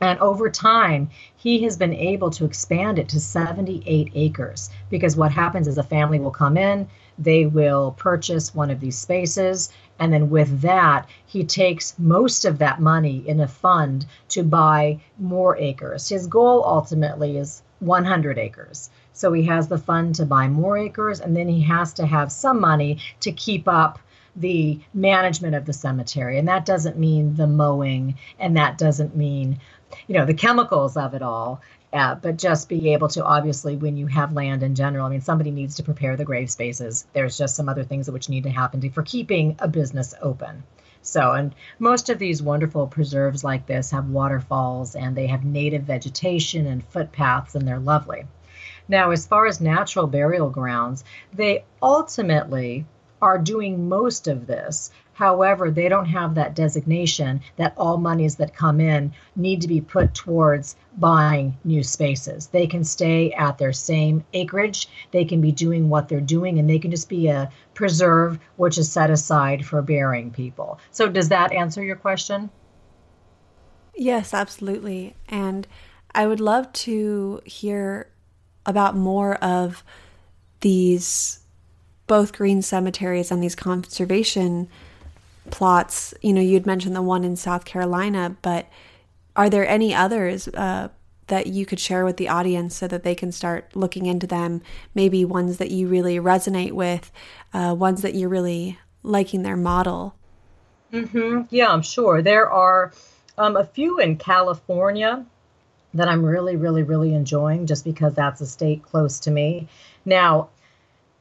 [0.02, 5.32] And over time, he has been able to expand it to 78 acres because what
[5.32, 6.88] happens is a family will come in,
[7.18, 12.58] they will purchase one of these spaces, and then with that, he takes most of
[12.60, 16.10] that money in a fund to buy more acres.
[16.10, 18.90] His goal ultimately is 100 acres.
[19.14, 22.32] So he has the fund to buy more acres, and then he has to have
[22.32, 24.00] some money to keep up
[24.36, 26.38] the management of the cemetery.
[26.38, 29.60] And that doesn't mean the mowing, and that doesn't mean,
[30.08, 31.62] you know, the chemicals of it all.
[31.96, 35.22] Uh, but just be able to obviously when you have land in general i mean
[35.22, 38.50] somebody needs to prepare the grave spaces there's just some other things which need to
[38.50, 40.62] happen to, for keeping a business open
[41.06, 45.84] so, and most of these wonderful preserves like this have waterfalls and they have native
[45.84, 48.26] vegetation and footpaths, and they're lovely.
[48.88, 52.88] Now, as far as natural burial grounds, they ultimately
[53.22, 58.54] are doing most of this However, they don't have that designation that all monies that
[58.54, 62.48] come in need to be put towards buying new spaces.
[62.48, 66.70] They can stay at their same acreage, they can be doing what they're doing, and
[66.70, 70.80] they can just be a preserve which is set aside for burying people.
[70.92, 72.50] So, does that answer your question?
[73.96, 75.16] Yes, absolutely.
[75.30, 75.66] And
[76.14, 78.12] I would love to hear
[78.66, 79.82] about more of
[80.60, 81.40] these
[82.08, 84.68] both green cemeteries and these conservation
[85.50, 86.14] plots.
[86.22, 88.68] You know, you'd mentioned the one in South Carolina, but
[89.36, 90.90] are there any others uh,
[91.28, 94.62] that you could share with the audience so that they can start looking into them?
[94.94, 97.12] Maybe ones that you really resonate with,
[97.54, 100.16] uh, ones that you're really liking their model.
[100.92, 101.42] Mm-hmm.
[101.50, 102.22] Yeah, I'm sure.
[102.22, 102.94] There are
[103.38, 105.26] um, a few in California
[105.94, 109.68] that I'm really, really, really enjoying just because that's a state close to me.
[110.04, 110.50] Now,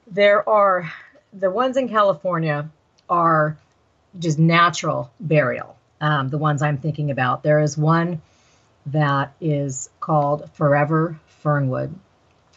[0.07, 0.93] there are
[1.33, 2.69] the ones in California
[3.09, 3.57] are
[4.19, 5.77] just natural burial.
[6.01, 7.43] Um, the ones I'm thinking about.
[7.43, 8.21] There is one
[8.87, 11.95] that is called Forever Fernwood.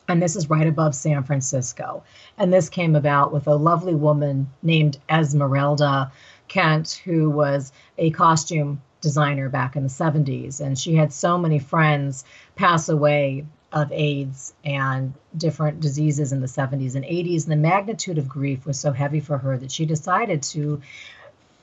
[0.10, 2.04] And this is right above San Francisco.
[2.38, 6.12] And this came about with a lovely woman named Esmeralda
[6.48, 10.62] Kent, who was a costume designer back in the 70s.
[10.62, 12.24] And she had so many friends
[12.56, 17.43] pass away of AIDS and different diseases in the 70s and 80s.
[17.43, 20.82] And the magnitude of grief was so heavy for her that she decided to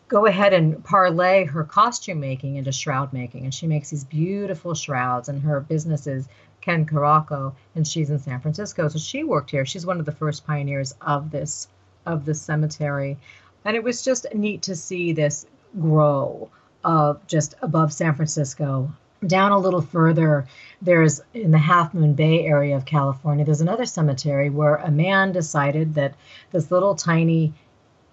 [0.09, 3.45] go ahead and parlay her costume making into shroud making.
[3.45, 6.29] And she makes these beautiful shrouds, and her business is
[6.63, 8.89] Kinkaraco, and she's in San Francisco.
[8.89, 9.67] So she worked here.
[9.67, 11.69] She's one of the first pioneers of this
[12.07, 13.17] of this cemetery.
[13.65, 15.47] And it was just neat to see this
[15.81, 16.51] grow
[16.85, 18.93] of just above San Francisco.
[19.27, 20.47] Down a little further,
[20.83, 25.33] there's in the Half Moon Bay area of California, there's another cemetery where a man
[25.33, 26.15] decided that
[26.51, 27.55] this little tiny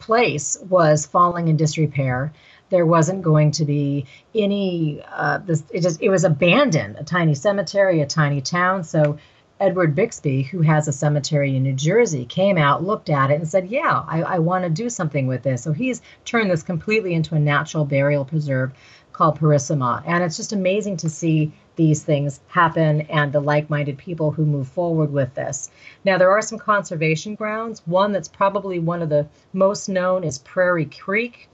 [0.02, 2.34] place was falling in disrepair.
[2.70, 5.02] There wasn't going to be any.
[5.10, 8.84] Uh, this it just it was abandoned, a tiny cemetery, a tiny town.
[8.84, 9.18] So
[9.60, 13.48] Edward Bixby, who has a cemetery in New Jersey, came out, looked at it, and
[13.48, 17.14] said, "Yeah, I, I want to do something with this." So he's turned this completely
[17.14, 18.72] into a natural burial preserve
[19.14, 20.02] called Purissima.
[20.08, 24.46] and it's just amazing to see these things happen and the like minded people who
[24.46, 25.70] move forward with this.
[26.04, 27.82] Now, there are some conservation grounds.
[27.86, 31.50] One that's probably one of the most known is Prairie Creek.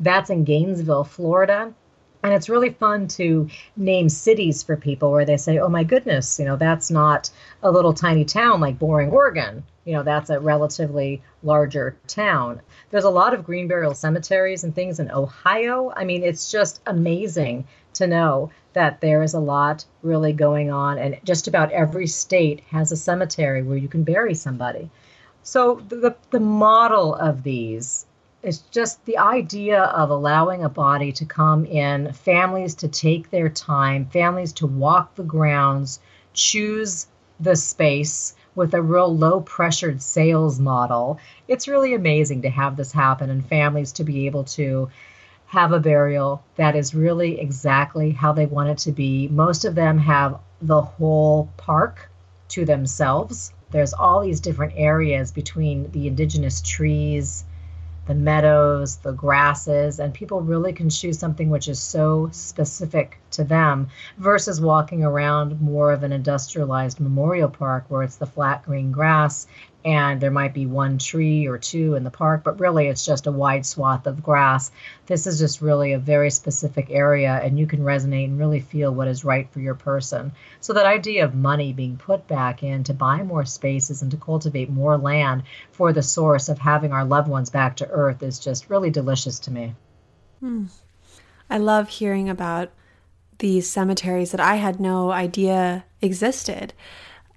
[0.00, 1.72] That's in Gainesville, Florida.
[2.24, 6.38] And it's really fun to name cities for people where they say, oh my goodness,
[6.38, 7.30] you know, that's not
[7.62, 9.64] a little tiny town like Boring, Oregon.
[9.84, 12.60] You know, that's a relatively larger town.
[12.90, 15.92] There's a lot of green burial cemeteries and things in Ohio.
[15.96, 20.98] I mean, it's just amazing to know that there is a lot really going on,
[20.98, 24.90] and just about every state has a cemetery where you can bury somebody.
[25.42, 28.06] So the, the model of these
[28.42, 33.48] is just the idea of allowing a body to come in, families to take their
[33.48, 36.00] time, families to walk the grounds,
[36.32, 37.06] choose
[37.38, 41.18] the space with a real low pressured sales model.
[41.48, 44.90] It's really amazing to have this happen and families to be able to
[45.52, 49.28] have a burial that is really exactly how they want it to be.
[49.28, 52.10] Most of them have the whole park
[52.48, 53.52] to themselves.
[53.70, 57.44] There's all these different areas between the indigenous trees,
[58.06, 63.44] the meadows, the grasses, and people really can choose something which is so specific to
[63.44, 68.92] them versus walking around more of an industrialized memorial park where it's the flat green
[68.92, 69.46] grass
[69.84, 73.26] and there might be one tree or two in the park, but really it's just
[73.26, 74.70] a wide swath of grass.
[75.06, 78.94] This is just really a very specific area, and you can resonate and really feel
[78.94, 80.32] what is right for your person.
[80.60, 84.16] So, that idea of money being put back in to buy more spaces and to
[84.16, 88.38] cultivate more land for the source of having our loved ones back to earth is
[88.38, 89.74] just really delicious to me.
[90.40, 90.66] Hmm.
[91.50, 92.70] I love hearing about
[93.42, 96.72] these cemeteries that I had no idea existed.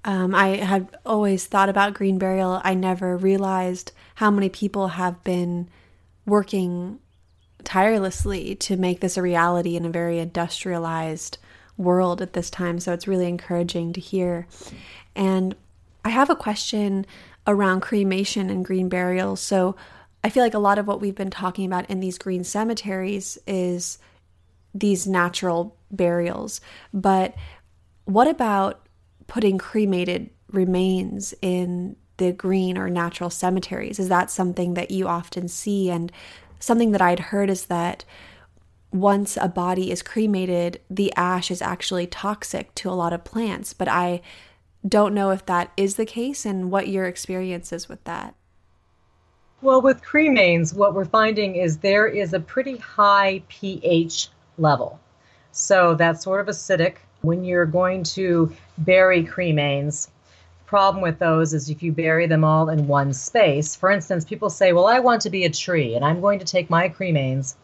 [0.03, 2.61] Um, I had always thought about green burial.
[2.63, 5.67] I never realized how many people have been
[6.27, 6.99] working
[7.63, 11.39] tirelessly to make this a reality in a very industrialized
[11.75, 12.79] world at this time.
[12.79, 14.45] So it's really encouraging to hear.
[15.15, 15.55] And
[16.05, 17.07] I have a question
[17.47, 19.35] around cremation and green burial.
[19.37, 19.75] So
[20.23, 23.39] I feel like a lot of what we've been talking about in these green cemeteries
[23.47, 23.97] is
[24.75, 26.61] these natural burials.
[26.93, 27.33] But
[28.03, 28.87] what about
[29.25, 33.99] putting cremated remains in the green or natural cemeteries?
[33.99, 35.89] Is that something that you often see?
[35.89, 36.11] And
[36.59, 38.05] something that I'd heard is that
[38.91, 43.73] once a body is cremated, the ash is actually toxic to a lot of plants.
[43.73, 44.21] But I
[44.87, 48.35] don't know if that is the case and what your experience is with that.
[49.61, 54.99] Well, with cremains, what we're finding is there is a pretty high pH level.
[55.51, 60.09] So that's sort of acidic when you're going to bury cremains,
[60.65, 63.75] problem with those is if you bury them all in one space.
[63.75, 66.45] For instance, people say, Well, I want to be a tree, and I'm going to
[66.45, 67.55] take my cremains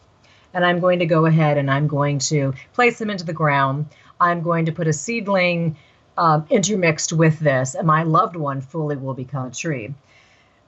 [0.53, 3.85] and I'm going to go ahead and I'm going to place them into the ground.
[4.19, 5.77] I'm going to put a seedling
[6.17, 9.93] um, intermixed with this, and my loved one fully will become a tree.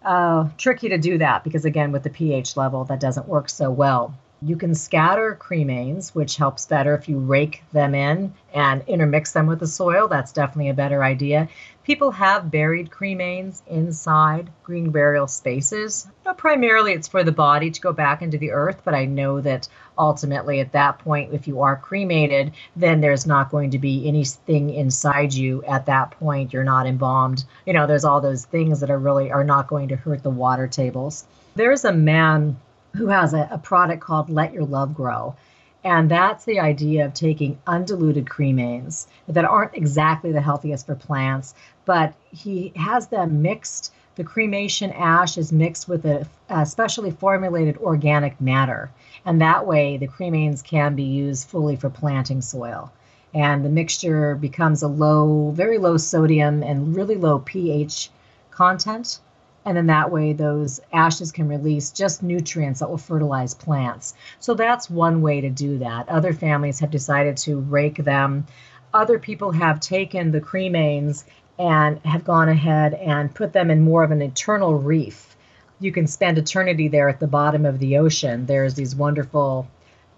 [0.04, 3.70] Uh, tricky to do that because, again, with the pH level, that doesn't work so
[3.70, 4.18] well.
[4.46, 9.48] You can scatter cremains, which helps better if you rake them in and intermix them
[9.48, 10.10] with the soil.
[10.10, 11.48] That's definitely a better idea.
[11.86, 16.08] People have buried cremains inside green burial spaces.
[16.26, 19.40] Now, primarily, it's for the body to go back into the earth, but I know
[19.40, 24.06] that ultimately, at that point, if you are cremated, then there's not going to be
[24.08, 26.52] anything inside you at that point.
[26.52, 27.46] You're not embalmed.
[27.66, 30.30] You know, there's all those things that are really are not going to hurt the
[30.30, 31.26] water tables.
[31.56, 32.58] There's a man
[32.96, 35.36] who has a, a product called Let Your Love Grow.
[35.84, 41.54] And that's the idea of taking undiluted cremains that aren't exactly the healthiest for plants,
[41.86, 43.94] but he has them mixed.
[44.16, 48.92] The cremation ash is mixed with a, a specially formulated organic matter.
[49.26, 52.92] And that way, the cremains can be used fully for planting soil.
[53.34, 58.12] And the mixture becomes a low, very low sodium and really low pH
[58.52, 59.20] content
[59.66, 64.14] and then that way those ashes can release just nutrients that will fertilize plants.
[64.40, 66.10] So that's one way to do that.
[66.10, 68.46] Other families have decided to rake them.
[68.94, 71.24] Other people have taken the cremains
[71.58, 75.36] and have gone ahead and put them in more of an eternal reef.
[75.80, 78.46] You can spend eternity there at the bottom of the ocean.
[78.46, 79.68] There's these wonderful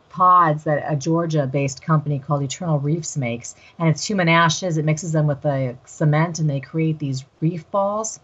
[0.10, 3.56] pods that a Georgia based company called Eternal Reefs makes.
[3.78, 4.78] And it's human ashes.
[4.78, 8.20] It mixes them with the cement and they create these reef balls.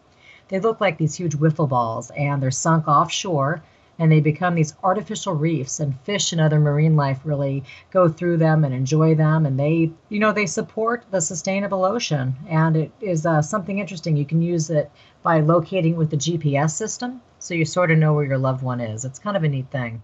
[0.52, 3.64] They look like these huge wiffle balls and they're sunk offshore
[3.98, 8.36] and they become these artificial reefs and fish and other marine life really go through
[8.36, 12.92] them and enjoy them and they you know they support the sustainable ocean and it
[13.00, 14.18] is uh, something interesting.
[14.18, 14.92] You can use it
[15.24, 18.82] by locating with the gps system so you sort of know where your loved one
[18.82, 19.06] is.
[19.06, 20.04] It's kind of a neat thing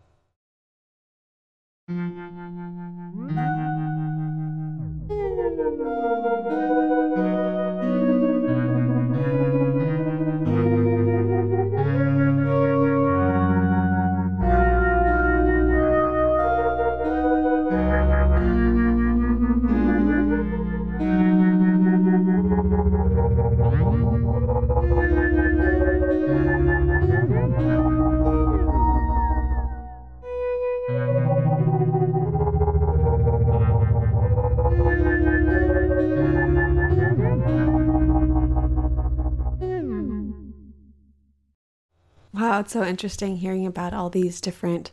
[42.65, 44.91] So interesting hearing about all these different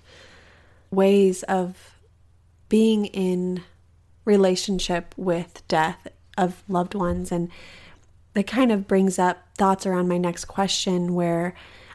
[0.91, 1.97] ways of
[2.69, 3.62] being in
[4.25, 7.31] relationship with death of loved ones.
[7.33, 7.51] And
[8.35, 11.55] that kind of brings up thoughts around my next question where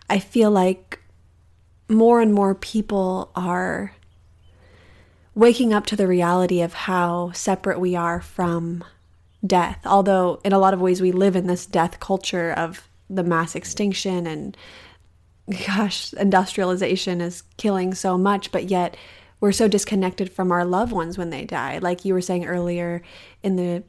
[0.10, 1.00] I feel like
[1.90, 3.94] more and more people are
[5.36, 8.84] waking up to the reality of how separate we are from
[9.46, 9.80] death.
[9.86, 13.56] Although, in a lot of ways, we live in this death culture of the mass
[13.56, 14.56] extinction and,
[15.66, 18.96] gosh, industrialization is killing so much, but yet
[19.40, 21.80] we're so disconnected from our loved ones when they die.
[21.80, 23.02] Like you were saying earlier
[23.42, 23.84] in the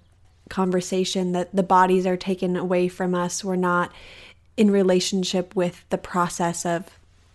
[0.48, 3.44] conversation, that the bodies are taken away from us.
[3.44, 3.92] We're not
[4.56, 6.86] in relationship with the process of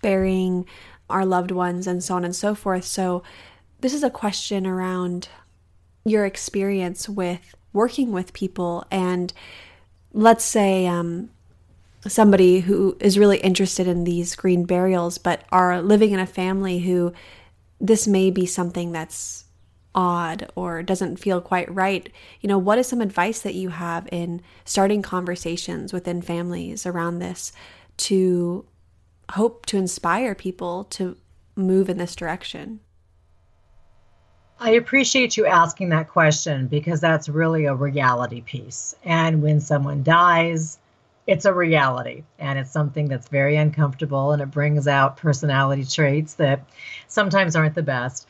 [0.02, 0.66] burying
[1.10, 2.84] our loved ones and so on and so forth.
[2.84, 3.24] So,
[3.82, 5.28] this is a question around
[6.06, 9.34] your experience with working with people and
[10.14, 11.30] let's say um,
[12.08, 16.80] somebody who is really interested in these green burials but are living in a family
[16.80, 17.14] who
[17.80, 19.46] this may be something that's
[19.94, 24.08] odd or doesn't feel quite right you know what is some advice that you have
[24.12, 27.54] in starting conversations within families around this
[27.98, 28.66] to
[29.32, 31.16] hope to inspire people to
[31.56, 32.80] move in this direction
[34.58, 38.96] I appreciate you asking that question because that's really a reality piece.
[39.04, 40.80] And when someone dies,
[41.28, 46.36] it's a reality and it's something that's very uncomfortable and it brings out personality traits
[46.36, 46.64] that
[47.08, 48.28] sometimes aren't the best.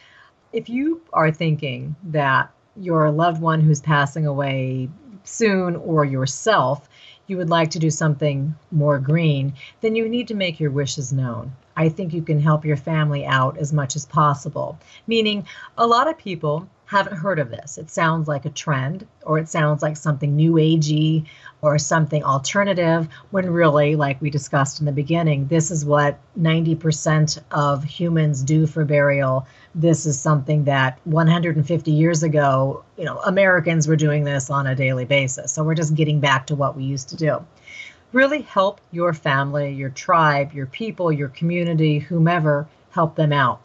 [0.54, 4.90] If you are thinking that your loved one who's passing away
[5.24, 6.88] soon or yourself,
[7.28, 11.12] you would like to do something more green, then you need to make your wishes
[11.12, 11.52] known.
[11.76, 14.78] I think you can help your family out as much as possible.
[15.08, 15.46] Meaning,
[15.78, 17.78] a lot of people haven't heard of this.
[17.78, 21.26] It sounds like a trend, or it sounds like something new agey,
[21.62, 27.42] or something alternative, when really, like we discussed in the beginning, this is what 90%
[27.52, 29.48] of humans do for burial.
[29.74, 34.76] This is something that 150 years ago, you know, Americans were doing this on a
[34.76, 35.52] daily basis.
[35.52, 37.46] So we're just getting back to what we used to do
[38.16, 43.60] really help your family, your tribe, your people, your community, whomever, help them out.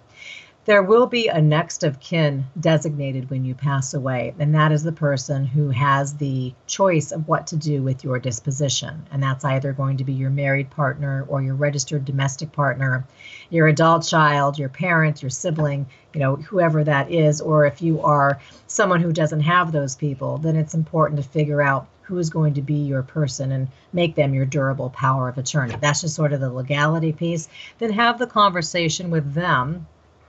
[0.66, 4.82] There will be a next of kin designated when you pass away, and that is
[4.82, 9.06] the person who has the choice of what to do with your disposition.
[9.11, 13.06] And that's either going to be your married partner or your registered domestic partner,
[13.48, 18.02] your adult child, your parent, your sibling, you know, whoever that is, or if you
[18.02, 22.28] are someone who doesn't have those people, then it's important to figure out who is
[22.28, 25.74] going to be your person and make them your durable power of attorney.
[25.80, 27.48] That's just sort of the legality piece.
[27.78, 29.86] Then have the conversation with them,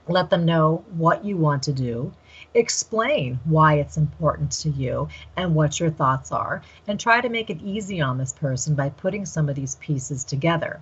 [0.08, 2.12] let them know what you want to do,
[2.54, 7.50] explain why it's important to you and what your thoughts are, and try to make
[7.50, 10.80] it easy on this person by putting some of these pieces together.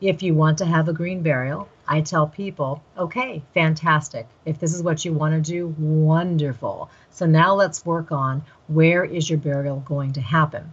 [0.00, 4.26] If you want to have a green burial, I tell people, okay, fantastic.
[4.44, 6.90] If this is what you want to do, wonderful.
[7.10, 10.72] So now let's work on where is your burial going to happen?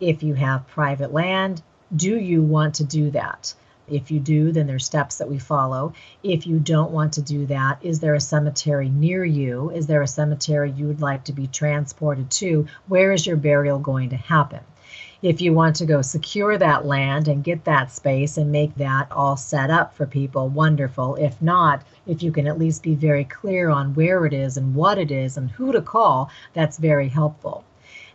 [0.00, 1.62] If you have private land,
[1.94, 3.54] do you want to do that?
[3.90, 5.92] If you do, then there's steps that we follow.
[6.22, 9.70] If you don't want to do that, is there a cemetery near you?
[9.70, 12.66] Is there a cemetery you would like to be transported to?
[12.88, 14.60] Where is your burial going to happen?
[15.22, 19.06] if you want to go secure that land and get that space and make that
[19.12, 21.14] all set up for people, wonderful.
[21.16, 24.74] If not, if you can at least be very clear on where it is and
[24.74, 27.64] what it is and who to call, that's very helpful.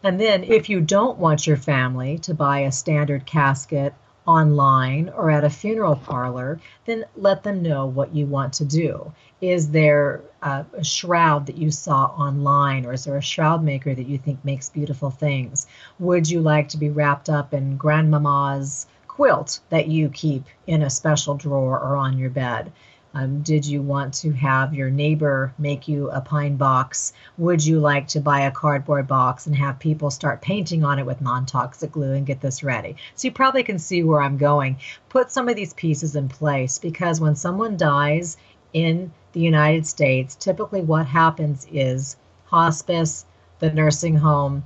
[0.01, 3.93] And then if you don't want your family to buy a standard casket
[4.26, 9.11] online or at a funeral parlor, then let them know what you want to do.
[9.41, 13.93] Is there a, a, shroud that you saw online, or is there a shroud maker
[13.93, 15.67] that you think makes beautiful things?
[15.99, 20.89] Would you like to be wrapped up in grandmama's quilt that you keep in a
[20.89, 22.71] special drawer or on your bed?
[23.16, 27.13] Um, did you want to have your neighbor make you a pine box?
[27.38, 31.05] Would you like to buy a cardboard box and have people start painting on it
[31.05, 32.97] with non toxic glue and get this ready?
[33.16, 34.80] So you probably can see where I'm going.
[35.07, 38.36] Put some of these pieces in place because when someone dies
[38.74, 43.26] in the United States, typically what happens is hospice,
[43.59, 44.66] the nursing home,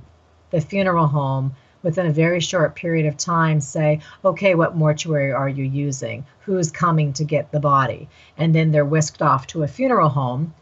[0.50, 5.48] the funeral home within a very short period of time say, okay, what mortuary are
[5.48, 6.24] you using?
[6.40, 8.08] Who's coming to get the body?
[8.36, 10.54] And then they're whisked off to a funeral home.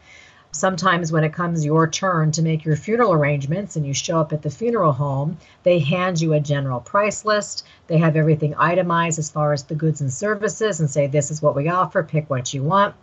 [0.51, 4.33] Sometimes, when it comes your turn to make your funeral arrangements and you show up
[4.33, 7.63] at the funeral home, they hand you a general price list.
[7.85, 11.41] They have everything itemized as far as the goods and services and say, This is
[11.41, 12.95] what we offer, pick what you want.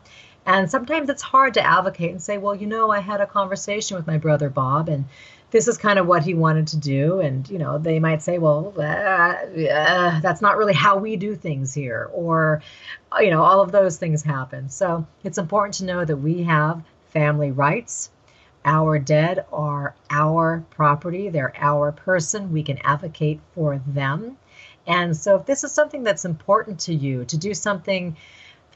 [0.44, 3.96] And sometimes it's hard to advocate and say, Well, you know, I had a conversation
[3.96, 5.04] with my brother Bob, and
[5.50, 8.38] this is kind of what he wanted to do and you know they might say
[8.38, 12.62] well uh, uh, that's not really how we do things here or
[13.12, 16.42] uh, you know all of those things happen so it's important to know that we
[16.42, 18.10] have family rights
[18.64, 22.52] Our dead are our property, they're our person.
[22.52, 24.38] We can advocate for them.
[24.86, 28.16] And so, if this is something that's important to you, to do something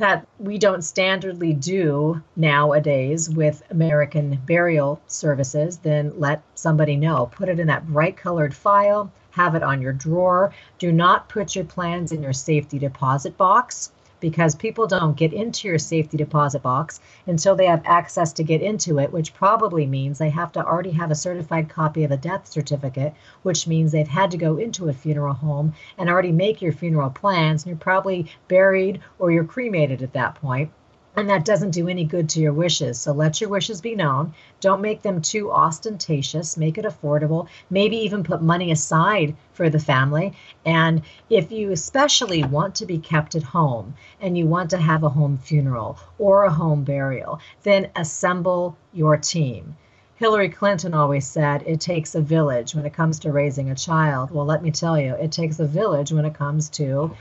[0.00, 7.30] that we don't standardly do nowadays with American burial services, then let somebody know.
[7.32, 10.54] Put it in that bright colored file, have it on your drawer.
[10.78, 15.66] Do not put your plans in your safety deposit box because people don't get into
[15.68, 20.18] your safety deposit box until they have access to get into it, which probably means
[20.18, 24.06] they have to already have a certified copy of a death certificate, which means they've
[24.06, 27.64] had to go into a funeral home and already make your funeral plans.
[27.64, 30.70] And you're probably buried or you're cremated at that point
[31.16, 33.00] and that doesn't do any good to your wishes.
[33.00, 34.32] So let your wishes be known.
[34.60, 36.56] Don't make them too ostentatious.
[36.56, 37.48] Make it affordable.
[37.68, 40.34] Maybe even put money aside for the family.
[40.64, 45.02] And if you especially want to be kept at home and you want to have
[45.02, 49.76] a home funeral or a home burial, then assemble your team.
[50.14, 54.30] Hillary Clinton always said it takes a village when it comes to raising a child.
[54.30, 57.16] Well, let me tell you, it takes a village when it comes to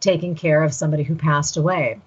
[0.00, 2.00] taking care of somebody who passed away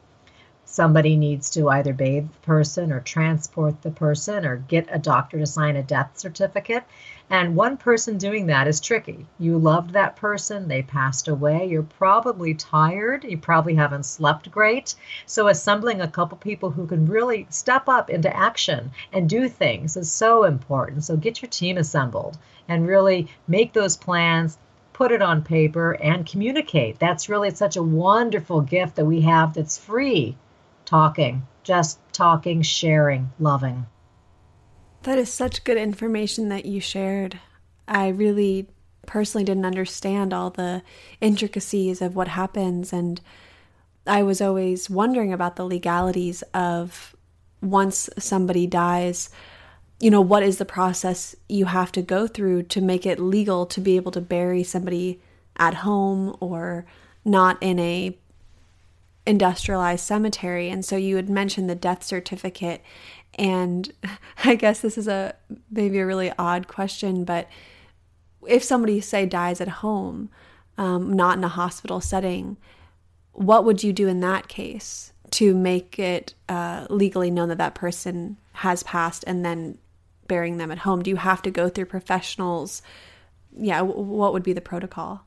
[0.79, 5.37] somebody needs to either bathe the person or transport the person or get a doctor
[5.37, 6.85] to sign a death certificate.
[7.29, 9.25] And one person doing that is tricky.
[9.37, 14.95] You loved that person, they passed away, you're probably tired, you probably haven't slept great.
[15.25, 19.97] So, assembling a couple people who can really step up into action and do things
[19.97, 21.03] is so important.
[21.03, 22.37] So, get your team assembled
[22.69, 24.57] and really make those plans
[24.93, 26.99] put it on paper and communicate.
[26.99, 30.37] That's really such a wonderful gift that we have that's free
[30.89, 33.85] talking, just talking, sharing, loving.
[35.03, 37.39] That is such good information that you shared.
[37.87, 38.67] I really
[39.05, 40.81] personally didn't understand all the
[41.21, 43.21] intricacies of what happens and
[44.07, 47.15] I was always wondering about the legalities of
[47.61, 49.29] once somebody dies,
[49.99, 53.67] you know, what is the process you have to go through to make it legal
[53.67, 55.21] to be able to bury somebody
[55.57, 56.85] at home or
[57.25, 58.17] not in a
[59.29, 60.69] industrialized cemetery.
[60.69, 62.81] And so you had mentioned the death certificate.
[63.35, 63.93] And
[64.43, 65.35] I guess this is a
[65.71, 67.47] maybe a really odd question, but
[68.47, 70.29] if somebody, say, dies at home,
[70.77, 72.57] um, not in a hospital setting,
[73.33, 77.75] what would you do in that case to make it uh, legally known that that
[77.75, 79.77] person has passed and then
[80.27, 81.03] burying them at home?
[81.03, 82.81] Do you have to go through professionals?
[83.55, 85.25] Yeah, what would be the protocol?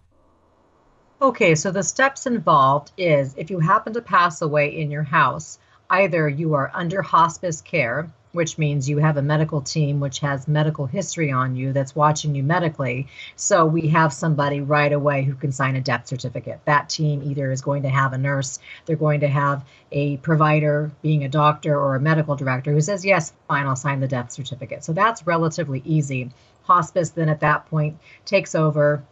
[1.23, 5.61] Okay, so the steps involved is if you happen to pass away in your house,
[5.89, 10.49] either you are under hospice care, which means you have a medical team which has
[10.49, 13.07] medical history on you that's watching you medically.
[13.37, 16.59] So we have somebody right away who can sign a death certificate.
[16.65, 20.91] That team either is going to have a nurse, they're going to have a provider,
[21.03, 24.33] being a doctor or a medical director, who says, Yes, fine, I'll sign the death
[24.33, 24.83] certificate.
[24.83, 26.31] So that's relatively easy.
[26.65, 29.05] Hospice then at that point takes over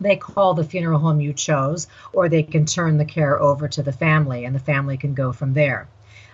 [0.00, 3.82] they call the funeral home you chose, or they can turn the care over to
[3.82, 5.88] the family and the family can go from there.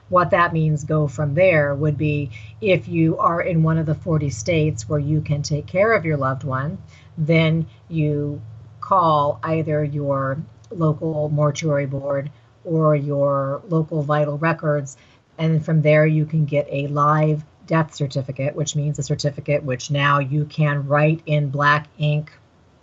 [0.09, 2.31] What that means, go from there, would be
[2.61, 6.05] if you are in one of the 40 states where you can take care of
[6.05, 6.79] your loved one,
[7.17, 8.43] then you
[8.81, 10.39] call either your
[10.71, 12.31] local mortuary board
[12.65, 14.97] or your local vital records.
[15.39, 19.93] And from there, you can get a live death certificate, which means a certificate which
[19.93, 22.33] now you can write in black ink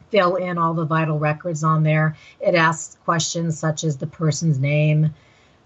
[0.10, 2.16] fill in all the vital records on there.
[2.40, 5.14] It asks questions such as the person's name,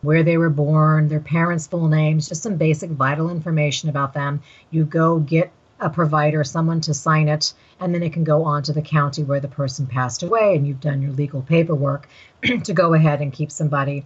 [0.02, 4.42] where they were born, their parents' full names, just some basic vital information about them.
[4.72, 8.64] You go get a provider, someone to sign it, and then it can go on
[8.64, 12.08] to the county where the person passed away, and you've done your legal paperwork
[12.64, 14.06] to go ahead and keep somebody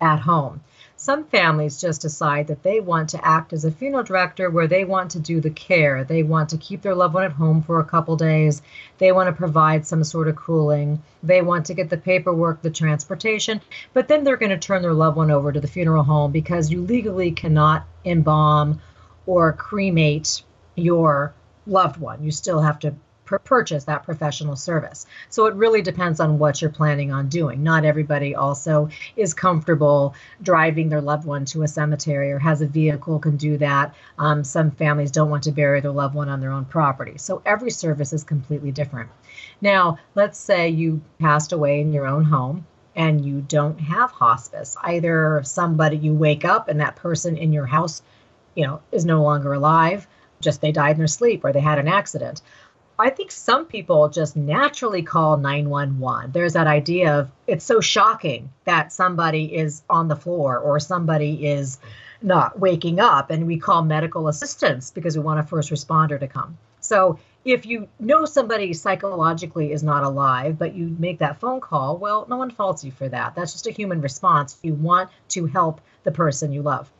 [0.00, 0.60] at home.
[0.98, 4.82] Some families just decide that they want to act as a funeral director where they
[4.82, 6.04] want to do the care.
[6.04, 8.62] They want to keep their loved one at home for a couple days.
[8.96, 11.02] They want to provide some sort of cooling.
[11.22, 13.60] They want to get the paperwork, the transportation,
[13.92, 16.70] but then they're going to turn their loved one over to the funeral home because
[16.70, 18.80] you legally cannot embalm
[19.26, 20.42] or cremate
[20.76, 21.34] your
[21.66, 22.24] loved one.
[22.24, 22.94] You still have to
[23.26, 25.06] purchase that professional service.
[25.28, 27.62] So it really depends on what you're planning on doing.
[27.62, 32.66] Not everybody also is comfortable driving their loved one to a cemetery or has a
[32.66, 33.94] vehicle can do that.
[34.18, 37.18] Um, some families don't want to bury their loved one on their own property.
[37.18, 39.10] So every service is completely different.
[39.60, 44.76] Now, let's say you passed away in your own home and you don't have hospice.
[44.82, 48.02] Either somebody you wake up and that person in your house,
[48.54, 50.06] you know, is no longer alive,
[50.40, 52.42] just they died in their sleep or they had an accident
[52.98, 56.32] I think some people just naturally call 911.
[56.32, 61.46] There's that idea of it's so shocking that somebody is on the floor or somebody
[61.46, 61.78] is
[62.22, 66.26] not waking up, and we call medical assistance because we want a first responder to
[66.26, 66.56] come.
[66.80, 71.98] So if you know somebody psychologically is not alive, but you make that phone call,
[71.98, 73.34] well, no one faults you for that.
[73.34, 74.58] That's just a human response.
[74.62, 76.90] You want to help the person you love.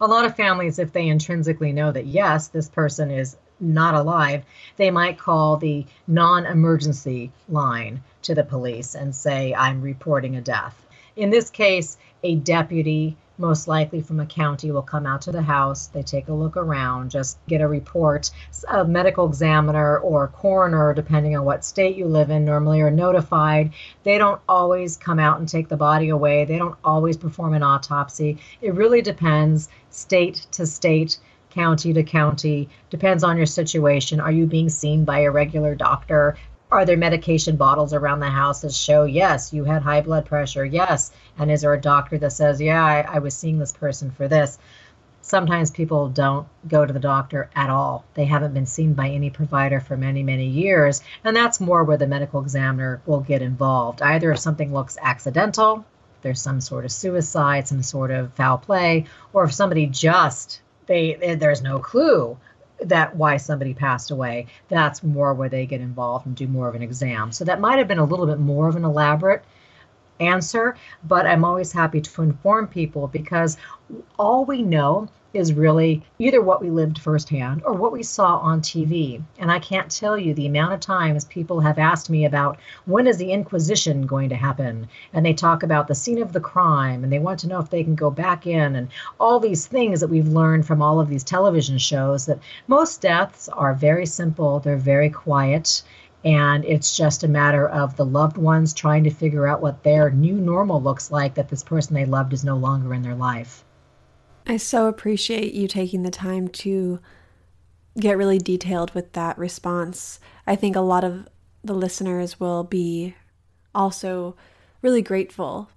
[0.00, 4.44] A lot of families, if they intrinsically know that, yes, this person is not alive,
[4.76, 10.40] they might call the non emergency line to the police and say, I'm reporting a
[10.40, 10.84] death.
[11.16, 15.42] In this case, a deputy, most likely from a county, will come out to the
[15.42, 15.88] house.
[15.88, 18.30] They take a look around, just get a report.
[18.68, 23.72] A medical examiner or coroner, depending on what state you live in, normally are notified.
[24.04, 27.62] They don't always come out and take the body away, they don't always perform an
[27.62, 28.38] autopsy.
[28.60, 31.18] It really depends state to state
[31.52, 32.68] county to county.
[32.90, 34.20] Depends on your situation.
[34.20, 36.36] Are you being seen by a regular doctor?
[36.70, 40.64] Are there medication bottles around the house that show, yes, you had high blood pressure?
[40.64, 41.12] Yes.
[41.38, 44.26] And is there a doctor that says, yeah, I, I was seeing this person for
[44.26, 44.58] this?
[45.20, 48.04] Sometimes people don't go to the doctor at all.
[48.14, 51.02] They haven't been seen by any provider for many, many years.
[51.24, 54.00] And that's more where the medical examiner will get involved.
[54.00, 55.84] Either if something looks accidental,
[56.22, 60.62] there's some sort of suicide, some sort of foul play, or if somebody just
[60.92, 62.36] they there's no clue
[62.80, 64.46] that why somebody passed away.
[64.68, 67.32] That's more where they get involved and do more of an exam.
[67.32, 69.42] So that might have been a little bit more of an elaborate
[70.22, 73.56] answer but i'm always happy to inform people because
[74.18, 78.60] all we know is really either what we lived firsthand or what we saw on
[78.60, 79.22] TV.
[79.38, 83.06] And I can't tell you the amount of times people have asked me about when
[83.06, 84.88] is the Inquisition going to happen?
[85.12, 87.70] And they talk about the scene of the crime and they want to know if
[87.70, 91.08] they can go back in and all these things that we've learned from all of
[91.08, 95.82] these television shows that most deaths are very simple, they're very quiet.
[96.24, 100.10] And it's just a matter of the loved ones trying to figure out what their
[100.10, 103.64] new normal looks like that this person they loved is no longer in their life.
[104.46, 107.00] I so appreciate you taking the time to
[107.98, 110.20] get really detailed with that response.
[110.46, 111.28] I think a lot of
[111.62, 113.14] the listeners will be
[113.74, 114.36] also
[114.80, 115.70] really grateful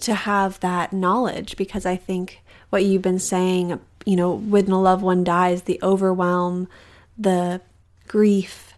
[0.00, 4.80] to have that knowledge because I think what you've been saying, you know, when a
[4.80, 6.68] loved one dies, the overwhelm,
[7.16, 7.60] the
[8.06, 8.73] grief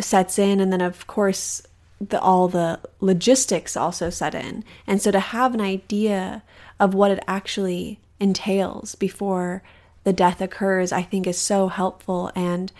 [0.00, 1.62] sets in, and then of course,
[2.00, 4.64] the all the logistics also set in.
[4.86, 6.42] And so to have an idea
[6.78, 9.62] of what it actually entails before
[10.04, 12.30] the death occurs, I think is so helpful.
[12.34, 12.72] And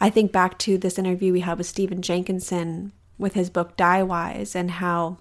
[0.00, 4.02] I think back to this interview we had with Stephen Jenkinson with his book Die
[4.02, 5.18] Wise and how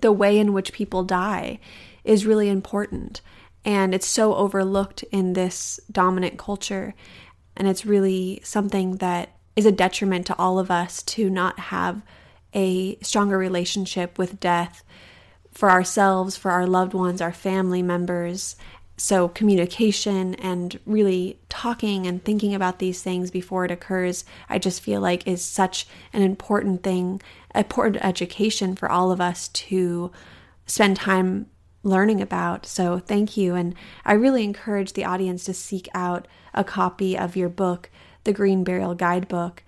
[0.00, 1.58] the way in which people die
[2.04, 3.20] is really important.
[3.64, 6.94] And it's so overlooked in this dominant culture.
[7.56, 12.02] And it's really something that is a detriment to all of us to not have
[12.54, 14.84] a stronger relationship with death
[15.50, 18.54] for ourselves, for our loved ones, our family members,
[19.00, 24.80] so, communication and really talking and thinking about these things before it occurs, I just
[24.80, 27.22] feel like is such an important thing,
[27.54, 30.10] important education for all of us to
[30.66, 31.46] spend time
[31.84, 32.66] learning about.
[32.66, 33.54] So, thank you.
[33.54, 37.90] And I really encourage the audience to seek out a copy of your book,
[38.28, 39.62] The Green Burial Guidebook.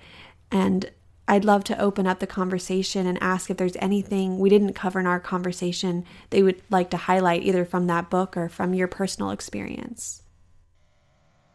[0.53, 0.91] And
[1.27, 5.01] I'd love to open up the conversation and ask if there's anything we didn't cover
[5.01, 8.87] in our conversation they would like to highlight either from that book or from your
[8.87, 10.21] personal experience.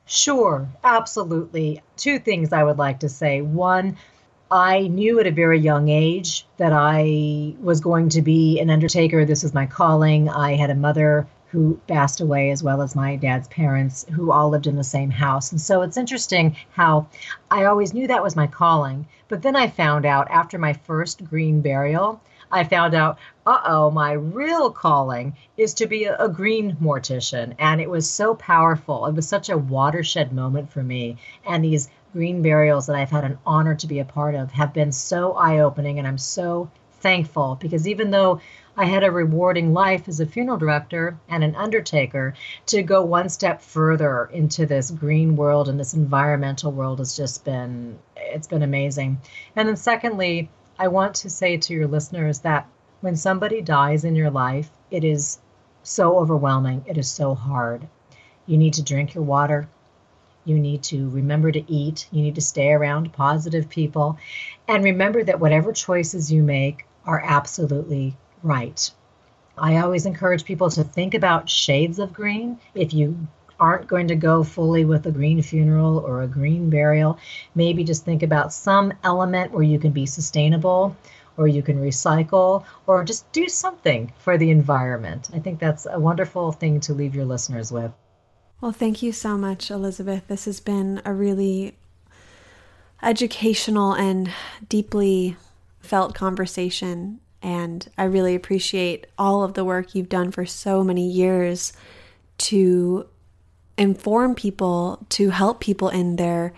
[0.08, 1.84] Sure, absolutely.
[1.96, 3.42] Two things I would like to say.
[3.42, 3.98] One,
[4.50, 9.26] I knew at a very young age that I was going to be an undertaker.
[9.26, 10.28] This was my calling.
[10.28, 14.50] I had a mother who passed away, as well as my dad's parents, who all
[14.50, 15.54] lived in the same house.
[15.54, 17.08] And so it's interesting how
[17.50, 19.08] I always knew that was my calling.
[19.30, 22.20] But then I found out after my first green burial,
[22.52, 27.56] I found out, uh oh, my real calling is to be a, a, green mortician.
[27.58, 29.06] And it was so powerful.
[29.06, 31.16] It was such a watershed moment for me.
[31.46, 34.74] And these green burials that I've had an honor to be a part of have
[34.74, 36.00] been so eye opening.
[36.00, 38.42] And I'm so thankful because even though
[38.78, 42.34] I had a rewarding life as a funeral director and an undertaker.
[42.66, 47.46] To go one step further into this green world and this environmental world has just
[47.46, 49.22] been it's been amazing.
[49.56, 52.68] And then secondly, I want to say to your listeners that
[53.00, 55.40] when somebody dies in your life, it is
[55.84, 56.84] so overwhelming.
[56.86, 57.88] It is so hard.
[58.46, 59.70] You need to drink your water.
[60.44, 62.10] You need to remember to eat.
[62.12, 64.18] You need to stay around positive people.
[64.68, 68.92] And remember that whatever choices you make are absolutely right.
[69.58, 72.60] I always encourage people to think about shades of green.
[72.74, 73.28] If you
[73.60, 77.18] aren't going to go fully with a green funeral or a green burial,
[77.56, 80.96] maybe just think about some element where you can be sustainable
[81.38, 85.30] or you can recycle or just do something for the environment.
[85.34, 87.92] I think that's a wonderful thing to leave your listeners with.
[88.62, 90.28] Well, thank you so much, Elizabeth.
[90.28, 91.76] This has been a really
[93.02, 94.32] educational and
[94.68, 95.38] deeply
[95.80, 97.20] felt conversation.
[97.46, 101.74] And I really appreciate all of the work you've done for so many years
[102.40, 103.06] to
[103.78, 106.54] inform people, to help people in their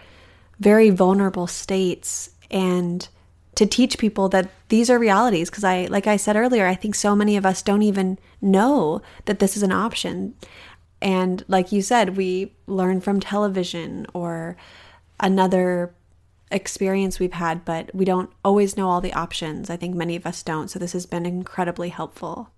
[0.62, 3.06] very vulnerable states, and
[3.56, 5.50] to teach people that these are realities.
[5.50, 9.02] Because I, like I said earlier, I think so many of us don't even know
[9.26, 10.36] that this is an option.
[11.02, 14.56] And like you said, we learn from television or
[15.20, 15.94] another
[16.52, 19.70] experience we've had, but we don't always know all the options.
[19.70, 20.70] I think many of us don't.
[20.70, 22.50] So this has been incredibly helpful.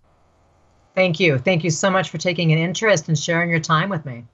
[0.96, 1.38] Thank you.
[1.38, 4.26] Thank you so much for taking an interest and sharing your time with me.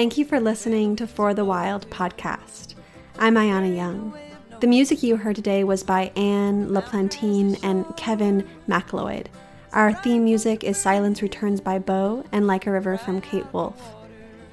[0.00, 2.74] Thank you for listening to For the Wild podcast.
[3.18, 4.16] I'm Ayana Young.
[4.60, 9.28] The music you heard today was by Anne LaPlantine and Kevin MacLeod.
[9.74, 13.94] Our theme music is Silence Returns by Bo and Like a River from Kate Wolf.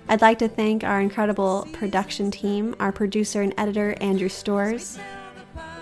[0.09, 4.99] I'd like to thank our incredible production team, our producer and editor, Andrew Stores,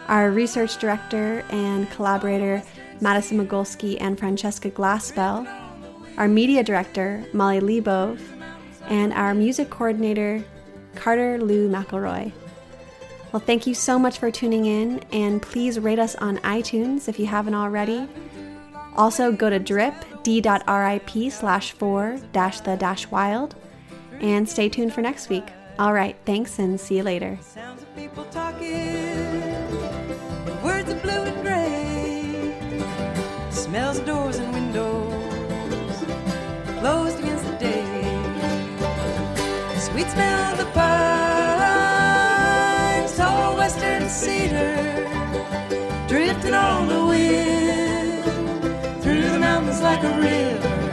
[0.07, 2.61] our research director and collaborator,
[3.01, 5.47] Madison Mogolski and Francesca Glassbell,
[6.19, 8.19] our media director, Molly Lebov,
[8.89, 10.43] and our music coordinator,
[10.95, 12.31] Carter Lou McElroy.
[13.31, 17.19] Well, thank you so much for tuning in, and please rate us on iTunes if
[17.19, 18.07] you haven't already.
[18.95, 23.55] Also, go to drip, d.rip slash four dash the dash wild,
[24.21, 25.45] and stay tuned for next week.
[25.77, 27.37] All right, thanks, and see you later.
[33.51, 36.05] smells doors and windows,
[36.79, 37.34] closed.
[39.95, 41.55] Sweet smell the pines,
[43.15, 45.07] tall western cedar,
[46.05, 48.25] drifting on the wind
[49.01, 50.84] through the mountains like a river.